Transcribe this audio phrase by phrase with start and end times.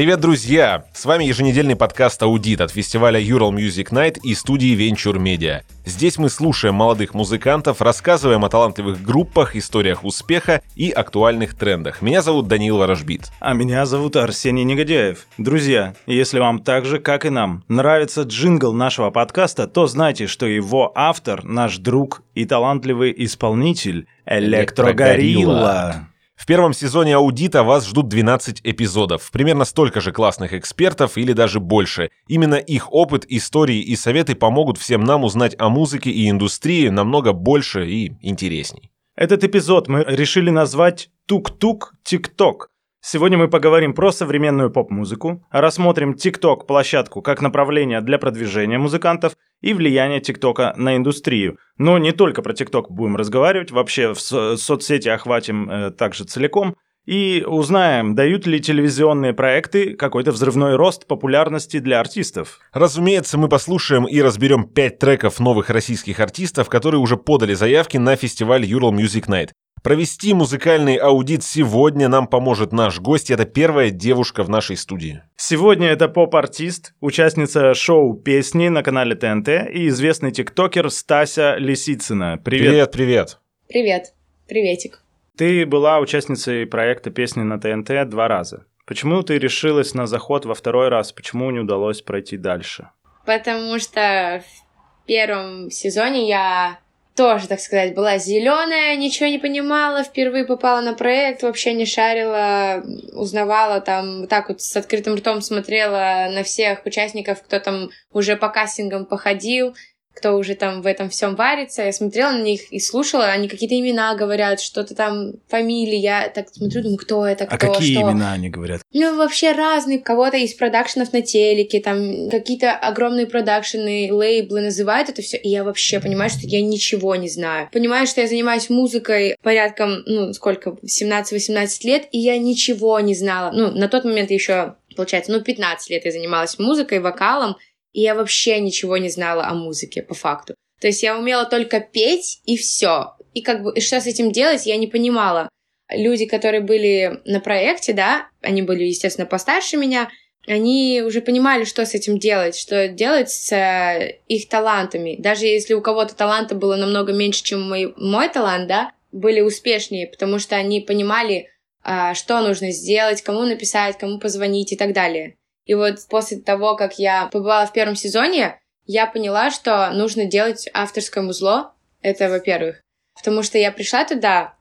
[0.00, 0.86] Привет, друзья!
[0.94, 5.60] С вами еженедельный подкаст «Аудит» от фестиваля Ural Music Night и студии Venture Media.
[5.84, 12.00] Здесь мы слушаем молодых музыкантов, рассказываем о талантливых группах, историях успеха и актуальных трендах.
[12.00, 13.30] Меня зовут Данил Ворожбит.
[13.40, 15.26] А меня зовут Арсений Негодяев.
[15.36, 20.46] Друзья, если вам так же, как и нам, нравится джингл нашего подкаста, то знайте, что
[20.46, 26.06] его автор– наш друг и талантливый исполнитель Электрогорилла.
[26.40, 31.60] В первом сезоне аудита вас ждут 12 эпизодов, примерно столько же классных экспертов или даже
[31.60, 32.08] больше.
[32.28, 37.34] Именно их опыт, истории и советы помогут всем нам узнать о музыке и индустрии намного
[37.34, 38.90] больше и интересней.
[39.16, 42.69] Этот эпизод мы решили назвать «Тук-тук тик-ток»,
[43.02, 49.32] Сегодня мы поговорим про современную поп-музыку, рассмотрим TikTok площадку как направление для продвижения музыкантов
[49.62, 51.56] и влияние ТикТока на индустрию.
[51.78, 56.76] Но не только про ТикТок будем разговаривать, вообще в со- соцсети охватим э, также целиком.
[57.06, 62.60] И узнаем, дают ли телевизионные проекты какой-то взрывной рост популярности для артистов.
[62.74, 68.14] Разумеется, мы послушаем и разберем пять треков новых российских артистов, которые уже подали заявки на
[68.16, 69.48] фестиваль Ural Music Night.
[69.82, 73.30] Провести музыкальный аудит сегодня нам поможет наш гость.
[73.30, 75.22] Это первая девушка в нашей студии.
[75.36, 82.36] Сегодня это поп-артист, участница шоу «Песни» на канале ТНТ и известный тиктокер Стася Лисицына.
[82.44, 83.38] Привет, привет.
[83.68, 84.12] Привет.
[84.46, 85.02] Приветик.
[85.38, 88.66] Ты была участницей проекта «Песни» на ТНТ два раза.
[88.84, 91.12] Почему ты решилась на заход во второй раз?
[91.12, 92.90] Почему не удалось пройти дальше?
[93.24, 96.80] Потому что в первом сезоне я
[97.16, 102.82] тоже, так сказать, была зеленая, ничего не понимала, впервые попала на проект, вообще не шарила,
[103.12, 108.48] узнавала там, так вот с открытым ртом смотрела на всех участников, кто там уже по
[108.48, 109.74] кастингам походил,
[110.14, 111.82] кто уже там в этом всем варится.
[111.82, 115.96] Я смотрела на них и слушала, они какие-то имена говорят, что-то там, фамилии.
[115.96, 118.02] Я так смотрю, думаю, кто это, А кто, какие что.
[118.02, 118.82] имена они говорят?
[118.92, 119.98] Ну, вообще разные.
[119.98, 125.36] Кого-то из продакшенов на телеке, там какие-то огромные продакшены, лейблы называют это все.
[125.36, 127.68] И я вообще понимаю, что я ничего не знаю.
[127.72, 133.52] Понимаю, что я занимаюсь музыкой порядком, ну, сколько, 17-18 лет, и я ничего не знала.
[133.52, 137.56] Ну, на тот момент еще, получается, ну, 15 лет я занималась музыкой, вокалом,
[137.92, 140.54] и я вообще ничего не знала о музыке, по факту.
[140.80, 143.14] То есть я умела только петь, и все.
[143.34, 145.48] И как бы, и что с этим делать, я не понимала
[145.90, 150.08] люди, которые были на проекте, да, они были, естественно, постарше меня,
[150.46, 155.16] они уже понимали, что с этим делать, что делать с э, их талантами.
[155.18, 160.06] Даже если у кого-то таланта было намного меньше, чем мой, мой талант, да, были успешнее,
[160.06, 161.48] потому что они понимали,
[161.82, 165.36] а, что нужно сделать, кому написать, кому позвонить и так далее.
[165.70, 170.68] И вот после того, как я побывала в первом сезоне, я поняла, что нужно делать
[170.74, 171.74] авторское музло.
[172.02, 172.80] Это, во-первых.
[173.14, 174.54] Потому что я пришла туда,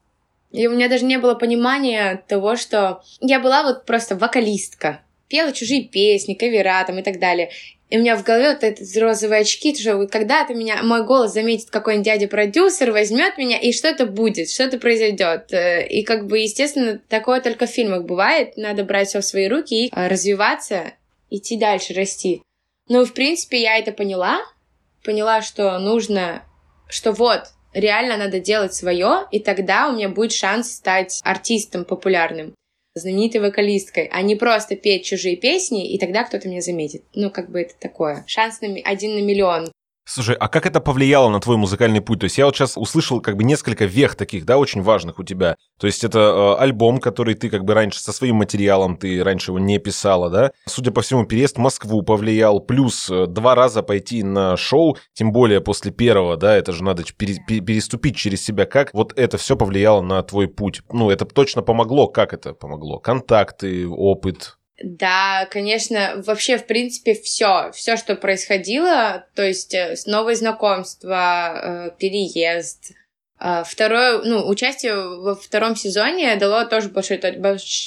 [0.52, 5.02] и у меня даже не было понимания того, что я была вот просто вокалистка.
[5.30, 7.50] Пела чужие песни, кавера там и так далее.
[7.90, 11.34] И у меня в голове вот эти розовые очки, что вот когда-то меня, мой голос
[11.34, 15.52] заметит какой-нибудь дядя-продюсер, возьмет меня, и что-то будет, что-то произойдет.
[15.52, 18.58] Э, И как бы, естественно, такое только в фильмах бывает.
[18.58, 20.94] Надо брать все в свои руки и э, развиваться,
[21.30, 22.42] идти дальше, расти.
[22.88, 24.42] Ну, в принципе, я это поняла.
[25.04, 26.44] Поняла, что нужно,
[26.90, 32.54] что вот, реально надо делать свое, и тогда у меня будет шанс стать артистом популярным,
[32.96, 37.04] знаменитой вокалисткой, а не просто петь чужие песни, и тогда кто-то меня заметит.
[37.14, 38.24] Ну, как бы это такое.
[38.28, 39.72] Шанс на один на миллион.
[40.12, 42.22] Слушай, а как это повлияло на твой музыкальный путь?
[42.22, 45.24] То есть я вот сейчас услышал как бы несколько вех таких, да, очень важных у
[45.24, 45.56] тебя.
[45.80, 49.52] То есть это э, альбом, который ты как бы раньше со своим материалом, ты раньше
[49.52, 50.52] его не писала, да?
[50.66, 55.32] Судя по всему, переезд в Москву повлиял, плюс э, два раза пойти на шоу, тем
[55.32, 58.66] более после первого, да, это же надо пере- пере- переступить через себя.
[58.66, 60.82] Как вот это все повлияло на твой путь?
[60.92, 62.08] Ну, это точно помогло.
[62.08, 62.98] Как это помогло?
[62.98, 70.36] Контакты, опыт, Да, конечно, вообще, в принципе, все, все, что происходило, то есть э, новые
[70.36, 72.92] знакомства, э, переезд,
[73.42, 77.20] э, второе, ну, участие во втором сезоне дало тоже большой,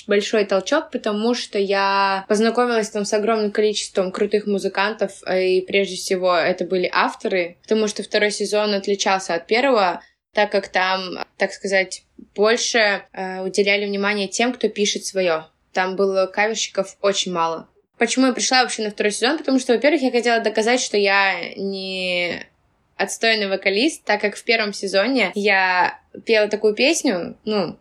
[0.07, 6.37] большой толчок, потому что я познакомилась там с огромным количеством крутых музыкантов, и прежде всего
[6.37, 10.03] это были авторы, потому что второй сезон отличался от первого,
[10.35, 15.47] так как там, так сказать, больше э, уделяли внимание тем, кто пишет свое.
[15.73, 17.69] Там было каверщиков очень мало.
[17.99, 19.39] Почему я пришла вообще на второй сезон?
[19.39, 22.47] Потому что, во-первых, я хотела доказать, что я не
[22.97, 27.79] отстойный вокалист, так как в первом сезоне я пела такую песню, ну,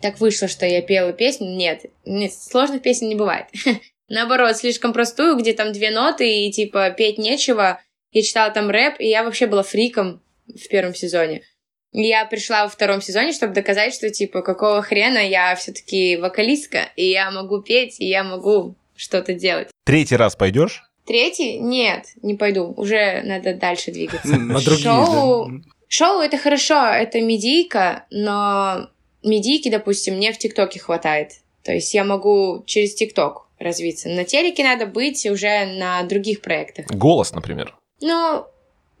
[0.00, 1.48] так вышло, что я пела песню.
[1.48, 3.46] Нет, нет сложных песен не бывает.
[4.08, 7.80] Наоборот, слишком простую, где там две ноты и типа петь нечего.
[8.12, 11.42] Я читала там рэп, и я вообще была фриком в первом сезоне.
[11.96, 17.08] Я пришла во втором сезоне, чтобы доказать, что типа какого хрена я все-таки вокалистка, и
[17.08, 19.68] я могу петь, и я могу что-то делать.
[19.84, 20.82] Третий раз пойдешь?
[21.06, 21.58] Третий?
[21.58, 22.74] Нет, не пойду.
[22.76, 24.36] Уже надо дальше двигаться.
[24.36, 25.48] На другие, Шоу...
[25.48, 25.64] да.
[25.86, 28.88] Шоу это хорошо, это медийка, но
[29.22, 31.30] медийки, допустим, мне в ТикТоке хватает.
[31.62, 34.08] То есть я могу через ТикТок развиться.
[34.08, 36.86] На телеке надо быть уже на других проектах.
[36.86, 37.76] Голос, например.
[38.00, 38.44] Ну,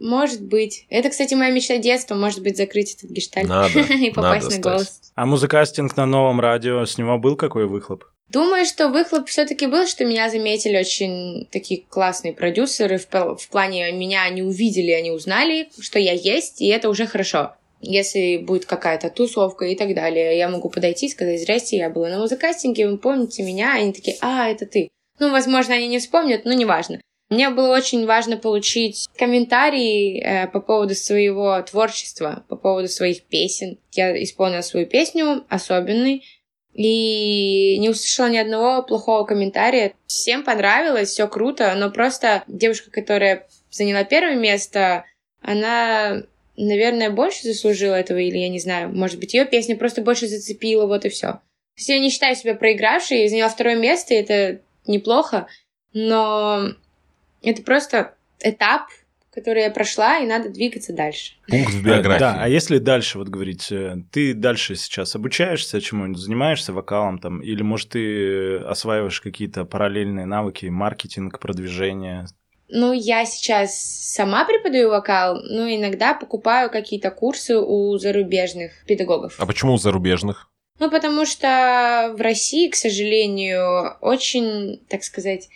[0.04, 0.86] может быть.
[0.90, 4.60] Это, кстати, моя мечта детства, может быть, закрыть этот гештальт Надо, и попасть надо, на
[4.60, 5.00] голос.
[5.14, 8.04] А музыкастинг на новом радио, с него был какой выхлоп?
[8.28, 12.98] Думаю, что выхлоп все-таки был, что меня заметили очень такие классные продюсеры.
[12.98, 17.54] В, в плане меня они увидели, они узнали, что я есть, и это уже хорошо.
[17.80, 22.08] Если будет какая-то тусовка и так далее, я могу подойти и сказать, здрасте, я была
[22.08, 23.74] на музыкастинге, вы помните меня?
[23.74, 24.88] Они такие, а, это ты.
[25.18, 27.00] Ну, возможно, они не вспомнят, но неважно.
[27.34, 33.78] Мне было очень важно получить комментарии э, по поводу своего творчества, по поводу своих песен.
[33.90, 36.22] Я исполнила свою песню «Особенный»,
[36.74, 39.94] и не услышала ни одного плохого комментария.
[40.06, 45.04] Всем понравилось, все круто, но просто девушка, которая заняла первое место,
[45.40, 46.22] она,
[46.56, 50.86] наверное, больше заслужила этого, или я не знаю, может быть, ее песня просто больше зацепила,
[50.86, 51.28] вот и все.
[51.28, 51.40] То
[51.78, 55.46] есть я не считаю себя проигравшей, заняла второе место, и это неплохо,
[55.92, 56.74] но
[57.44, 58.88] это просто этап,
[59.32, 61.32] который я прошла, и надо двигаться дальше.
[61.48, 62.20] Пункт в биографии.
[62.20, 67.40] Да, а если дальше вот говорить, э, ты дальше сейчас обучаешься чему-нибудь, занимаешься вокалом там,
[67.40, 72.26] или может ты осваиваешь какие-то параллельные навыки, маркетинг, продвижение?
[72.68, 79.34] Ну, я сейчас сама преподаю вокал, но иногда покупаю какие-то курсы у зарубежных педагогов.
[79.38, 80.48] А почему у зарубежных?
[80.78, 85.48] Ну, потому что в России, к сожалению, очень, так сказать,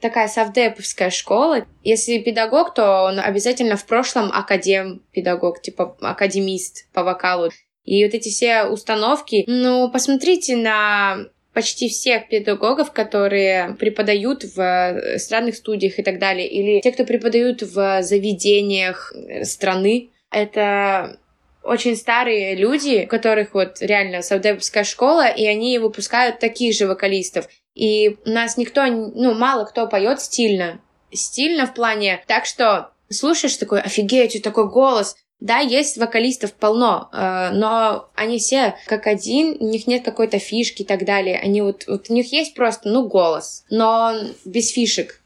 [0.00, 1.66] такая совдеповская школа.
[1.82, 7.50] Если педагог, то он обязательно в прошлом академ-педагог, типа академист по вокалу.
[7.84, 11.18] И вот эти все установки, ну, посмотрите на
[11.54, 17.62] почти всех педагогов, которые преподают в эстрадных студиях и так далее, или те, кто преподают
[17.62, 19.12] в заведениях
[19.42, 21.18] страны, это
[21.64, 27.48] очень старые люди, у которых вот реально саудевская школа, и они выпускают таких же вокалистов.
[27.74, 30.80] И нас никто, ну, мало кто поет стильно.
[31.12, 35.16] Стильно в плане так, что слушаешь такой, офигеть, у такой голос.
[35.40, 40.82] Да, есть вокалистов полно, э, но они все как один, у них нет какой-то фишки
[40.82, 41.38] и так далее.
[41.38, 44.14] Они вот, вот у них есть просто, ну, голос, но
[44.44, 45.20] без фишек.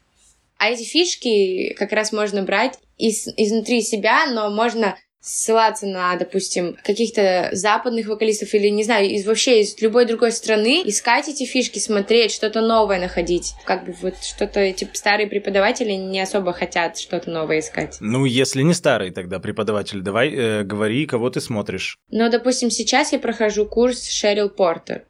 [0.59, 6.77] А эти фишки как раз можно брать из, изнутри себя, но можно ссылаться на, допустим,
[6.83, 11.79] каких-то западных вокалистов или, не знаю, из вообще из любой другой страны, искать эти фишки,
[11.79, 13.53] смотреть, что-то новое находить.
[13.63, 17.97] Как бы вот что-то эти старые преподаватели не особо хотят что-то новое искать.
[18.01, 21.97] Ну, если не старый тогда преподаватель, давай э, говори, кого ты смотришь.
[22.11, 25.05] Ну, допустим, сейчас я прохожу курс Шерил Портер.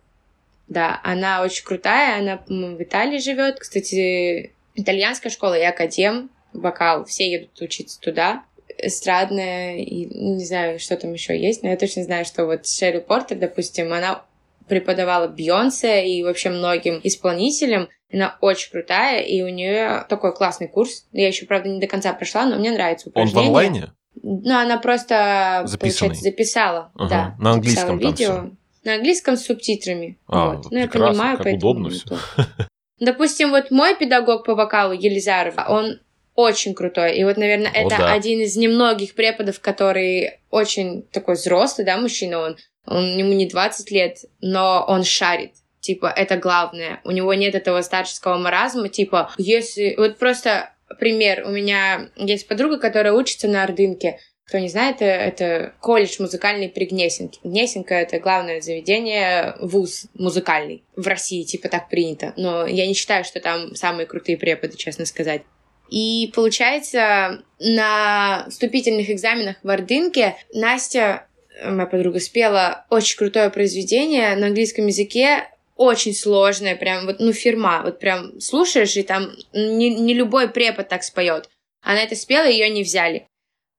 [0.68, 3.60] Да, она очень крутая, она, по-моему, в Италии живет.
[3.60, 8.44] Кстати, итальянская школа и академ, вокал, все едут учиться туда
[8.86, 13.00] эстрадная, и не знаю, что там еще есть, но я точно знаю, что вот Шерри
[13.00, 14.24] Портер, допустим, она
[14.68, 17.90] преподавала Бьонсе и вообще многим исполнителям.
[18.12, 21.06] Она очень крутая, и у нее такой классный курс.
[21.12, 23.48] Я еще, правда, не до конца прошла, но мне нравится Он в упражнение.
[23.48, 23.92] онлайне?
[24.22, 26.10] Ну, она просто, Записанный.
[26.10, 26.92] получается, записала.
[26.96, 27.10] Ага.
[27.10, 28.52] Да, На английском записала видео.
[28.84, 30.18] На английском с субтитрами.
[30.28, 30.72] А, вот.
[30.72, 31.72] Ну, я понимаю, как поэтому...
[31.72, 32.18] удобно то.
[33.00, 36.00] Допустим, вот мой педагог по вокалу Елизаров, он
[36.36, 37.18] очень крутой.
[37.18, 38.14] И вот, наверное, О, это да.
[38.14, 42.58] один из немногих преподов, который очень такой взрослый, да, мужчина он.
[42.86, 45.54] Он ему не 20 лет, но он шарит.
[45.80, 47.02] Типа, это главное.
[47.04, 48.90] У него нет этого старческого маразма.
[48.90, 49.96] Типа, если...
[49.98, 51.44] Вот просто пример.
[51.46, 54.20] У меня есть подруга, которая учится на Ордынке.
[54.46, 57.40] Кто не знает, это, это колледж музыкальный при Гнесинке.
[57.44, 60.84] Гнесинка— это главное заведение, вуз музыкальный.
[60.96, 62.34] В России, типа, так принято.
[62.36, 65.44] Но я не считаю, что там самые крутые преподы, честно сказать.
[65.94, 71.28] И получается, на вступительных экзаменах в Ордынке Настя,
[71.62, 77.32] э, моя подруга, спела очень крутое произведение на английском языке, очень сложное, прям вот, ну,
[77.32, 81.48] фирма, вот прям слушаешь, и там не, не любой препод так споет.
[81.84, 83.28] Она это спела, ее не взяли.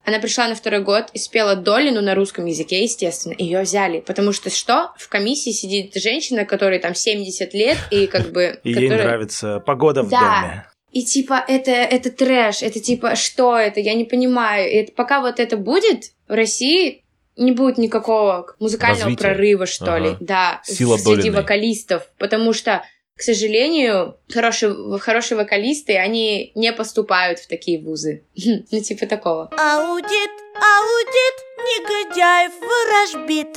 [0.04, 3.34] Она пришла на второй год и спела Долину на русском языке, естественно.
[3.36, 3.98] Ее взяли.
[3.98, 4.92] Потому что что?
[4.98, 8.60] В комиссии сидит женщина, которой там 70 лет, и как бы...
[8.62, 10.20] И ей нравится погода в Да.
[10.20, 10.66] доме.
[10.94, 14.70] И типа это, это трэш, это типа что это, я не понимаю.
[14.70, 17.02] И это, пока вот это будет, в России
[17.36, 19.22] не будет никакого музыкального Развития.
[19.22, 19.98] прорыва, что Ага.
[20.04, 20.16] ли.
[20.20, 21.40] Да, Сила среди Долиной.
[21.42, 22.08] вокалистов.
[22.18, 22.84] Потому что,
[23.16, 28.22] к сожалению, хорошие, хорошие вокалисты, они не поступают в такие вузы.
[28.70, 29.50] Ну, типа такого.
[29.58, 33.48] Аудит, аудит, негодяев ворожбит.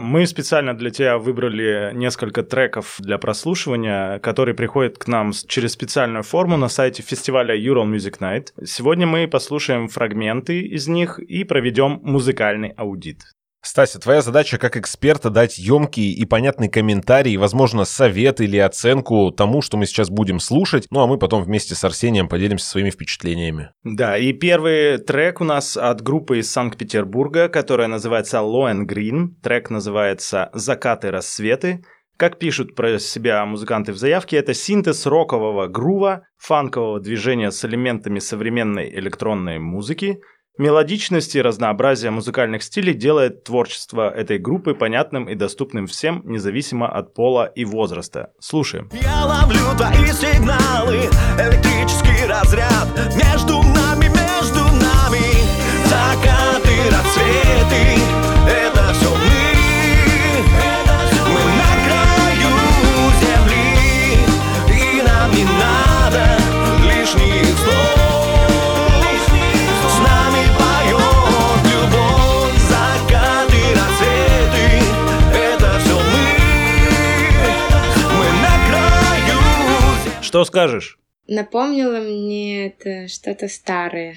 [0.00, 6.22] Мы специально для тебя выбрали несколько треков для прослушивания, которые приходят к нам через специальную
[6.22, 8.46] форму на сайте фестиваля Ural Music Night.
[8.64, 13.20] Сегодня мы послушаем фрагменты из них и проведем музыкальный аудит.
[13.62, 19.60] Стася, твоя задача как эксперта дать емкий и понятный комментарий, возможно, совет или оценку тому,
[19.60, 23.70] что мы сейчас будем слушать, ну а мы потом вместе с Арсением поделимся своими впечатлениями.
[23.84, 29.34] Да, и первый трек у нас от группы из Санкт-Петербурга, которая называется Low Green.
[29.42, 31.84] Трек называется «Закаты рассветы».
[32.16, 38.18] Как пишут про себя музыканты в заявке, это синтез рокового грува, фанкового движения с элементами
[38.20, 40.18] современной электронной музыки–
[40.58, 47.14] Мелодичность и разнообразие музыкальных стилей делает творчество этой группы понятным и доступным всем, независимо от
[47.14, 48.32] пола и возраста.
[48.40, 48.90] Слушаем.
[48.92, 55.22] Я ловлю твои сигналы, электрический разряд между нами, между нами,
[55.86, 57.99] закаты, рассветы,
[80.30, 80.96] Что скажешь?
[81.26, 84.14] Напомнило мне это что-то старое.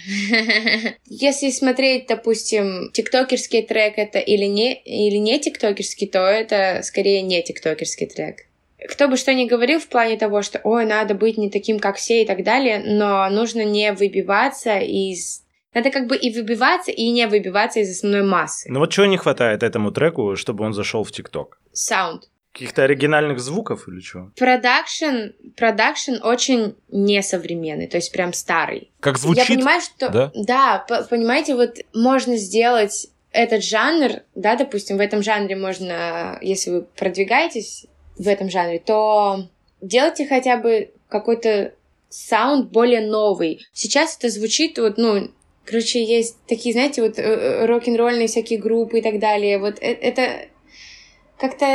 [1.08, 7.42] Если смотреть, допустим, тиктокерский трек это или не, или не тиктокерский, то это скорее не
[7.42, 8.42] тиктокерский трек.
[8.88, 11.96] Кто бы что ни говорил в плане того, что ой, надо быть не таким, как
[11.96, 15.42] все и так далее, но нужно не выбиваться из
[15.74, 18.72] надо как бы и выбиваться, и не выбиваться из основной массы.
[18.72, 21.58] Ну вот чего не хватает этому треку, чтобы он зашел в ТикТок?
[21.72, 22.30] Саунд.
[22.54, 24.32] Каких-то оригинальных звуков или что?
[24.38, 28.92] Продакшн, продакшн очень несовременный, то есть прям старый.
[29.00, 29.50] Как звучит?
[29.50, 30.10] Я понимаю, что...
[30.10, 30.32] Да?
[30.36, 36.82] Да, понимаете, вот можно сделать этот жанр, да, допустим, в этом жанре можно, если вы
[36.84, 39.50] продвигаетесь в этом жанре, то
[39.82, 41.74] делайте хотя бы какой-то
[42.10, 43.66] саунд более новый.
[43.74, 45.32] Сейчас это звучит вот, ну,
[45.66, 49.58] короче, есть такие, знаете, вот э, э, рок-н-ролльные всякие группы и так далее.
[49.58, 50.48] Вот э, это
[51.38, 51.66] как-то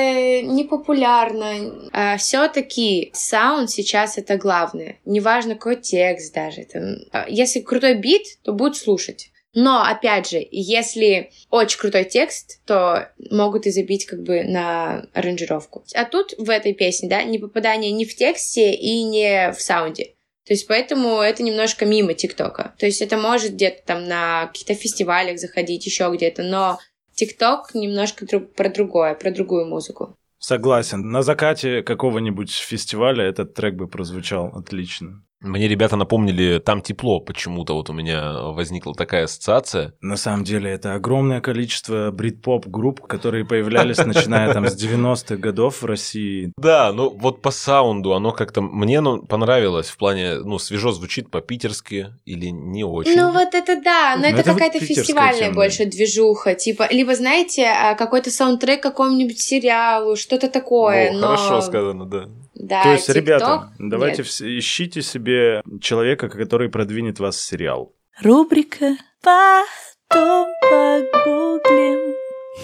[0.43, 1.91] непопулярно.
[1.93, 4.99] А все-таки саунд сейчас это главное.
[5.05, 6.62] Неважно, какой текст даже.
[6.62, 6.99] Это...
[7.12, 9.31] А, если крутой бит, то будет слушать.
[9.55, 15.85] Но, опять же, если очень крутой текст, то могут и забить как бы на аранжировку.
[15.95, 20.15] А тут в этой песне, да, не попадание ни в тексте и не в саунде.
[20.49, 22.75] То есть поэтому это немножко мимо ТикТока.
[22.79, 26.79] То есть это может где-то там на каких-то фестивалях заходить, еще где-то, но
[27.18, 30.14] ТикТок немножко друг, про другое, про другую музыку.
[30.38, 31.10] Согласен.
[31.10, 35.25] На закате какого-нибудь фестиваля этот трек бы прозвучал отлично.
[35.40, 39.95] Мне ребята напомнили «Там тепло» почему-то, вот у меня возникла такая ассоциация.
[40.00, 45.83] На самом деле это огромное количество брит-поп групп, которые появлялись начиная там с 90-х годов
[45.83, 46.52] в России.
[46.57, 51.30] Да, ну вот по саунду оно как-то мне ну, понравилось в плане, ну свежо звучит
[51.30, 53.16] по-питерски или не очень.
[53.16, 55.54] Ну вот это да, но ну, это, это какая-то фестивальная тема.
[55.54, 61.11] больше движуха, типа, либо знаете, а, какой-то саундтрек какому-нибудь сериалу, что-то такое.
[61.11, 61.37] О, но...
[61.37, 62.25] Хорошо сказано, да.
[62.59, 63.15] Да, То есть, TikTok?
[63.15, 64.59] ребята, давайте Нет.
[64.59, 67.95] ищите себе человека, который продвинет вас в сериал.
[68.21, 72.15] Рубрика «Потом погуглим».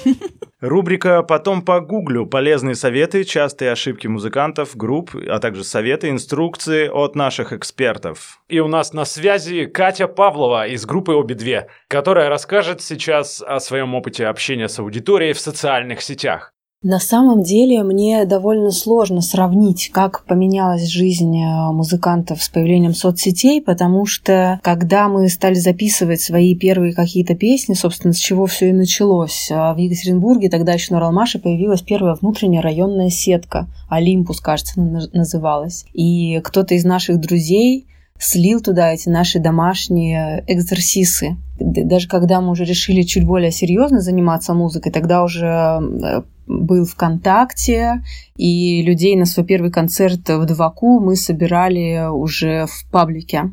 [0.61, 7.53] Рубрика «Потом погуглю»– полезные советы, частые ошибки музыкантов, групп, а также советы, инструкции от наших
[7.53, 8.41] экспертов.
[8.49, 13.61] И у нас на связи Катя Павлова из группы «Обе две», которая расскажет сейчас о
[13.61, 16.54] своем опыте общения с аудиторией в социальных сетях.
[16.85, 23.63] На самом деле мне довольно сложно сравнить, как поменялась жизнь э, музыкантов с появлением соцсетей,
[23.63, 28.73] потому что когда мы стали записывать свои первые какие-то песни, собственно, с чего все и
[28.73, 34.79] началось, э, в Екатеринбурге тогда еще на Ралмаше появилась первая внутренняя районная сетка, Олимпус, кажется,
[34.79, 35.87] называлась.
[35.95, 37.87] И кто-то из наших друзей
[38.25, 41.37] слил туда эти наши домашние экзерсисы.
[41.59, 48.03] Даже когда мы уже решили чуть более серьезно заниматься музыкой, тогда уже э, был ВКонтакте,
[48.37, 53.53] и людей на свой первый концерт в Дваку мы собирали уже в паблике.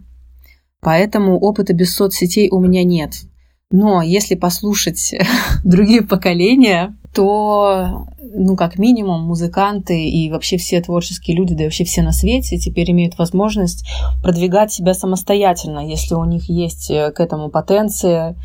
[0.80, 3.22] Поэтому опыта без соцсетей у меня нет.
[3.72, 5.16] Но если послушать
[5.64, 11.84] другие поколения, то, ну, как минимум, музыканты и вообще все творческие люди, да и вообще
[11.84, 13.86] все на свете теперь имеют возможность
[14.24, 18.36] продвигать себя самостоятельно, если у них есть к этому потенция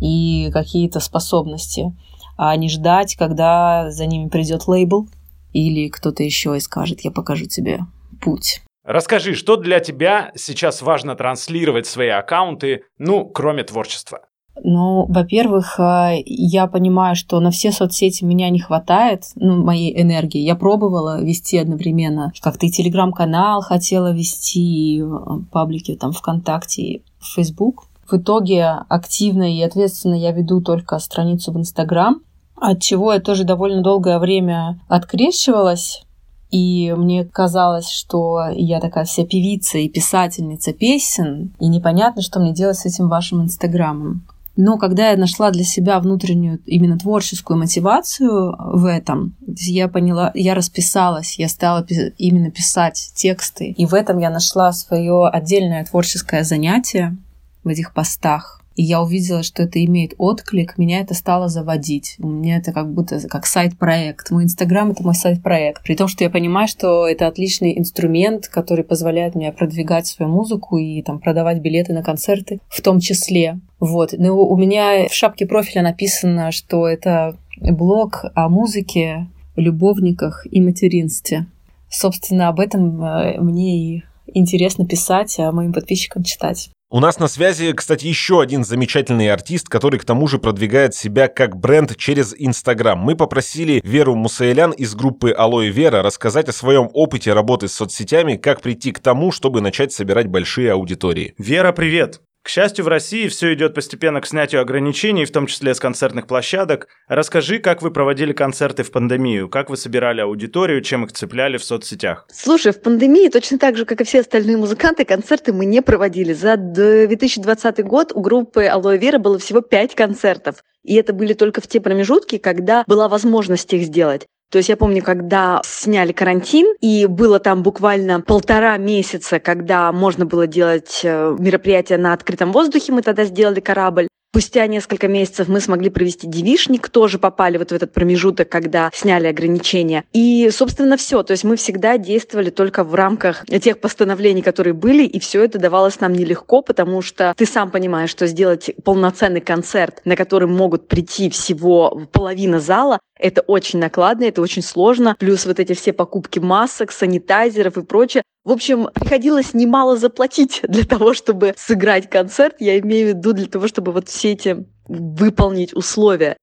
[0.00, 1.92] и какие-то способности
[2.36, 5.08] а не ждать, когда за ними придет лейбл
[5.52, 7.80] или кто-то еще и скажет, я покажу тебе
[8.20, 8.62] путь.
[8.84, 14.20] Расскажи, что для тебя сейчас важно транслировать в свои аккаунты, ну, кроме творчества?
[14.62, 20.40] Ну, во-первых, э, я понимаю, что на все соцсети меня не хватает, ну, моей энергии.
[20.40, 25.06] Я пробовала вести одновременно, как-то и телеграм-канал хотела вести, и э,
[25.52, 27.84] паблики там ВКонтакте, и Фейсбук.
[28.10, 32.20] В итоге активно и ответственно я веду только страницу в Инстаграм,
[32.54, 36.04] от чего я тоже довольно долгое время открещивалась,
[36.50, 42.54] и мне казалось, что я такая вся певица и писательница песен, и непонятно, что мне
[42.54, 44.22] делать с этим вашим Инстаграмом.
[44.56, 50.54] Но когда я нашла для себя внутреннюю именно творческую мотивацию в этом, я поняла, я
[50.54, 51.86] расписалась, я стала
[52.16, 53.70] именно писать тексты.
[53.70, 57.16] И в этом я нашла свое отдельное творческое занятие
[57.64, 62.16] в этих постах и я увидела, что это имеет отклик, меня это стало заводить.
[62.18, 64.30] У меня это как будто как сайт-проект.
[64.30, 65.82] Мой Инстаграм— это мой сайт-проект.
[65.82, 70.76] При том, что я понимаю, что это отличный инструмент, который позволяет мне продвигать свою музыку
[70.76, 73.60] и там продавать билеты на концерты в том числе.
[73.80, 74.14] Вот.
[74.16, 81.46] Но у меня в шапке профиля написано, что это блог о музыке, любовниках и материнстве.
[81.88, 84.02] Собственно, об этом э, мне и
[84.34, 86.70] интересно писать, а моим подписчикам читать.
[86.88, 91.26] У нас на связи, кстати, еще один замечательный артист, который к тому же продвигает себя
[91.26, 92.96] как бренд через Инстаграм.
[92.96, 98.36] Мы попросили Веру Мусаэлян из группы Алоэ Вера рассказать о своем опыте работы с соцсетями,
[98.36, 101.34] как прийти к тому, чтобы начать собирать большие аудитории.
[101.38, 102.20] Вера, привет!
[102.46, 106.28] К счастью, в России все идет постепенно к снятию ограничений, в том числе с концертных
[106.28, 106.86] площадок.
[107.08, 111.64] Расскажи, как вы проводили концерты в пандемию, как вы собирали аудиторию, чем их цепляли в
[111.64, 112.24] соцсетях?
[112.32, 116.34] Слушай, в пандемии точно так же, как и все остальные музыканты, концерты мы не проводили.
[116.34, 120.62] За 2020 год у группы Алоэ Вера было всего 5 концертов.
[120.84, 124.28] И это были только в те промежутки, когда была возможность их сделать.
[124.50, 130.24] То есть я помню, когда сняли карантин, и было там буквально полтора месяца, когда можно
[130.24, 134.06] было делать э, мероприятия на открытом воздухе, мы тогда сделали корабль.
[134.36, 139.28] Спустя несколько месяцев мы смогли провести девишник, тоже попали вот в этот промежуток, когда сняли
[139.28, 140.04] ограничения.
[140.12, 141.22] И, собственно, все.
[141.22, 145.58] То есть мы всегда действовали только в рамках тех постановлений, которые были, и все это
[145.58, 150.86] давалось нам нелегко, потому что ты сам понимаешь, что сделать полноценный концерт, на который могут
[150.86, 155.16] прийти всего половина зала, это очень накладно, это очень сложно.
[155.18, 158.22] Плюс вот эти все покупки масок, санитайзеров и прочее.
[158.46, 162.54] В общем, приходилось немало заплатить для того, чтобы сыграть концерт.
[162.60, 166.36] Я имею в виду для того, чтобы вот все эти выполнить условия.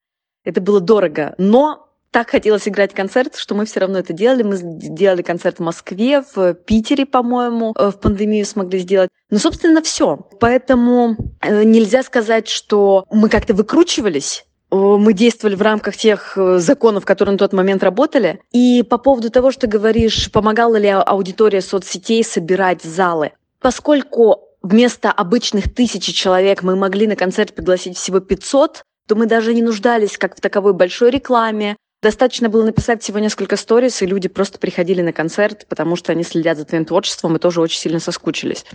[0.44, 1.34] Это было дорого.
[1.38, 4.44] Но так хотелось играть концерт, что мы все равно это делали.
[4.44, 9.10] Мы сделали концерт в Москве, в Питере, по-моему, э, в пандемию смогли сделать.
[9.30, 10.28] Ну, собственно, все.
[10.42, 17.06] Поэтому э, нельзя сказать, что мы как-то выкручивались мы действовали в рамках тех э, законов,
[17.06, 18.40] которые на тот момент работали.
[18.52, 23.32] И по поводу того, что говоришь, помогала ли аудитория соцсетей собирать залы.
[23.60, 29.54] Поскольку вместо обычных тысячи человек мы могли на концерт пригласить всего 500, то мы даже
[29.54, 31.76] не нуждались как в таковой большой рекламе.
[32.02, 36.24] Достаточно было написать всего несколько сторис, и люди просто приходили на концерт, потому что они
[36.24, 38.66] следят за твоим творчеством и тоже очень сильно соскучились.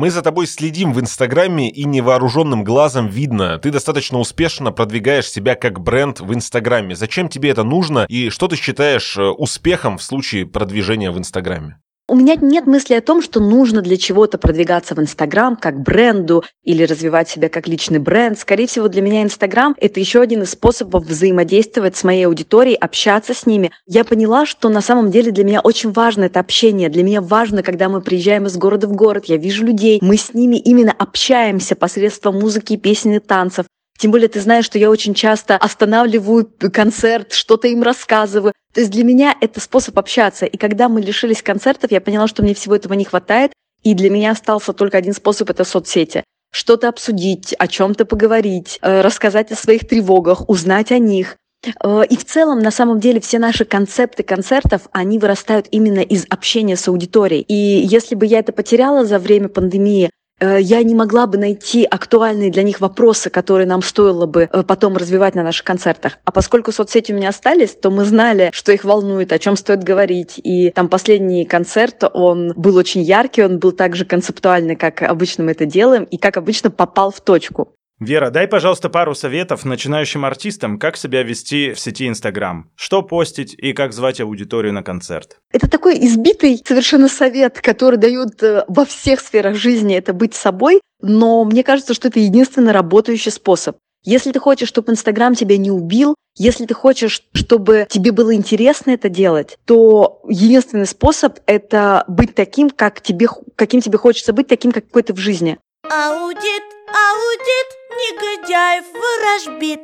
[0.00, 5.54] Мы за тобой следим в Инстаграме, и невооруженным глазом видно, ты достаточно успешно продвигаешь себя
[5.56, 6.96] как бренд в Инстаграме.
[6.96, 11.82] Зачем тебе это нужно, и что ты считаешь э, успехом в случае продвижения в Инстаграме?
[12.10, 16.42] У меня нет мысли о том, что нужно для чего-то продвигаться в Инстаграм как бренду
[16.64, 18.36] или развивать себя как личный бренд.
[18.36, 23.32] Скорее всего, для меня Инстаграм— это еще один из способов взаимодействовать с моей аудиторией, общаться
[23.32, 23.70] с ними.
[23.86, 26.88] Я поняла, что на самом деле для меня очень важно это общение.
[26.88, 30.34] Для меня важно, когда мы приезжаем из города в город, я вижу людей, мы с
[30.34, 33.66] ними именно общаемся посредством музыки, песен и танцев.
[34.00, 38.54] Тем более ты знаешь, что я очень часто останавливаю концерт, что-то им рассказываю.
[38.72, 40.46] То есть для меня это способ общаться.
[40.46, 43.52] И когда мы лишились концертов, я поняла, что мне всего этого не хватает.
[43.82, 46.24] И для меня остался только один способ— это соцсети.
[46.50, 51.36] Что-то обсудить, о чем-то поговорить, э, рассказать о своих тревогах, узнать о них.
[51.84, 56.24] Э, и в целом, на самом деле, все наши концепты концертов, они вырастают именно из
[56.30, 57.42] общения с аудиторией.
[57.42, 57.54] И
[57.86, 60.10] если бы я это потеряла за время пандемии,
[60.40, 64.96] я не могла бы найти актуальные для них вопросы, которые нам стоило бы э, потом
[64.96, 66.18] развивать на наших концертах.
[66.24, 69.82] А поскольку соцсети у меня остались, то мы знали, что их волнует, о чем стоит
[69.82, 70.40] говорить.
[70.42, 75.44] И там последний концерт, он был очень яркий, он был так же концептуальный, как обычно
[75.44, 77.74] мы это делаем, и как обычно попал в точку.
[78.00, 83.52] Вера, дай, пожалуйста, пару советов начинающим артистам, как себя вести в сети Инстаграм, что постить
[83.52, 85.36] и как звать аудиторию на концерт.
[85.52, 90.80] Это такой избитый совершенно совет, который дают э, во всех сферах жизни, это быть собой,
[91.02, 93.76] но мне кажется, что это единственный работающий способ.
[94.02, 98.92] Если ты хочешь, чтобы Инстаграм тебя не убил, если ты хочешь, чтобы тебе было интересно
[98.92, 104.72] это делать, то единственный способ— это быть таким, как тебе, каким тебе хочется быть, таким,
[104.72, 105.58] какой ты в жизни.
[105.82, 109.80] Аудит Аудит негодяев ворожбит.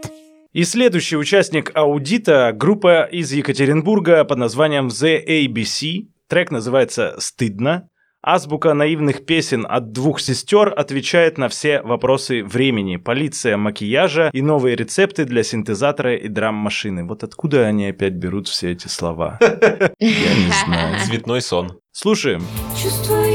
[0.53, 6.09] И следующий участник аудита– группа из Екатеринбурга под названием The ABC.
[6.29, 7.88] Трек называется «Стыдно».
[8.23, 12.97] Азбука наивных песен от двух сестер отвечает на все вопросы времени.
[12.97, 17.05] Полиция макияжа и новые рецепты для синтезатора и драм-машины.
[17.05, 19.38] Вот откуда они опять берут все эти слова?
[20.01, 20.99] Я не знаю.
[21.07, 21.79] Цветной сон.
[21.92, 22.42] Слушаем.
[22.77, 23.26] Чувствую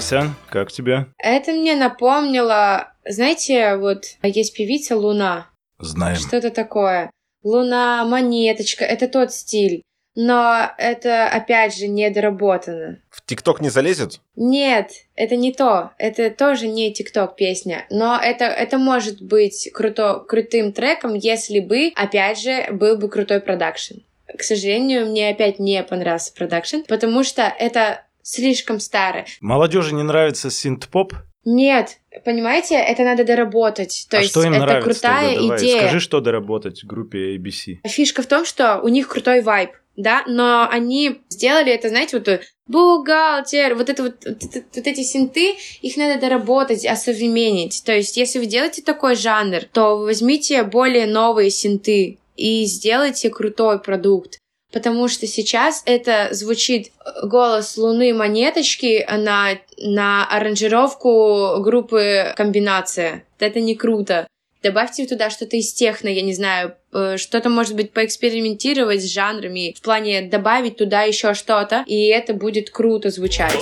[0.00, 1.08] Стася, как тебе?
[1.18, 5.50] Это мне напомнило, знаете, вот есть певица Луна.
[5.78, 6.16] Знаем.
[6.16, 7.10] Что-то такое.
[7.42, 9.82] Луна, монеточка, это тот стиль.
[10.14, 13.02] Но это, опять же, недоработано.
[13.10, 14.20] В ТикТок не залезет?
[14.36, 15.90] Нет, это не то.
[15.98, 17.84] Это тоже не ТикТок песня.
[17.90, 23.40] Но это, это может быть круто, крутым треком, если бы, опять же, был бы крутой
[23.40, 23.98] продакшн.
[24.26, 29.26] К сожалению, мне опять не понравился продакшн, потому что это слишком старое.
[29.40, 31.14] Молодежи не нравится синт-поп?
[31.44, 34.06] Нет, понимаете, это надо доработать.
[34.10, 35.40] То а есть что им это нравится крутая тогда?
[35.42, 35.78] Давай, идея.
[35.78, 37.78] Скажи, что доработать группе ABC.
[37.88, 42.28] Фишка в том, что у них крутой вайб, да, но они сделали это, знаете, вот
[42.28, 47.82] э, бухгалтер, вот это вот, вот, это- вот эти синты, их надо доработать, осовременить.
[47.84, 53.80] То есть, если вы делаете такой жанр, то возьмите более новые синты и сделайте крутой
[53.80, 54.38] продукт.
[54.72, 63.24] Потому что сейчас это звучит э, голос Луны Монеточки на, на аранжировку группы Комбинация.
[63.38, 64.26] Это не круто.
[64.62, 69.74] Добавьте туда что-то из техно, я не знаю, э, что-то, может быть, поэкспериментировать с жанрами,
[69.76, 73.56] в плане добавить туда еще что-то, и это будет круто звучать.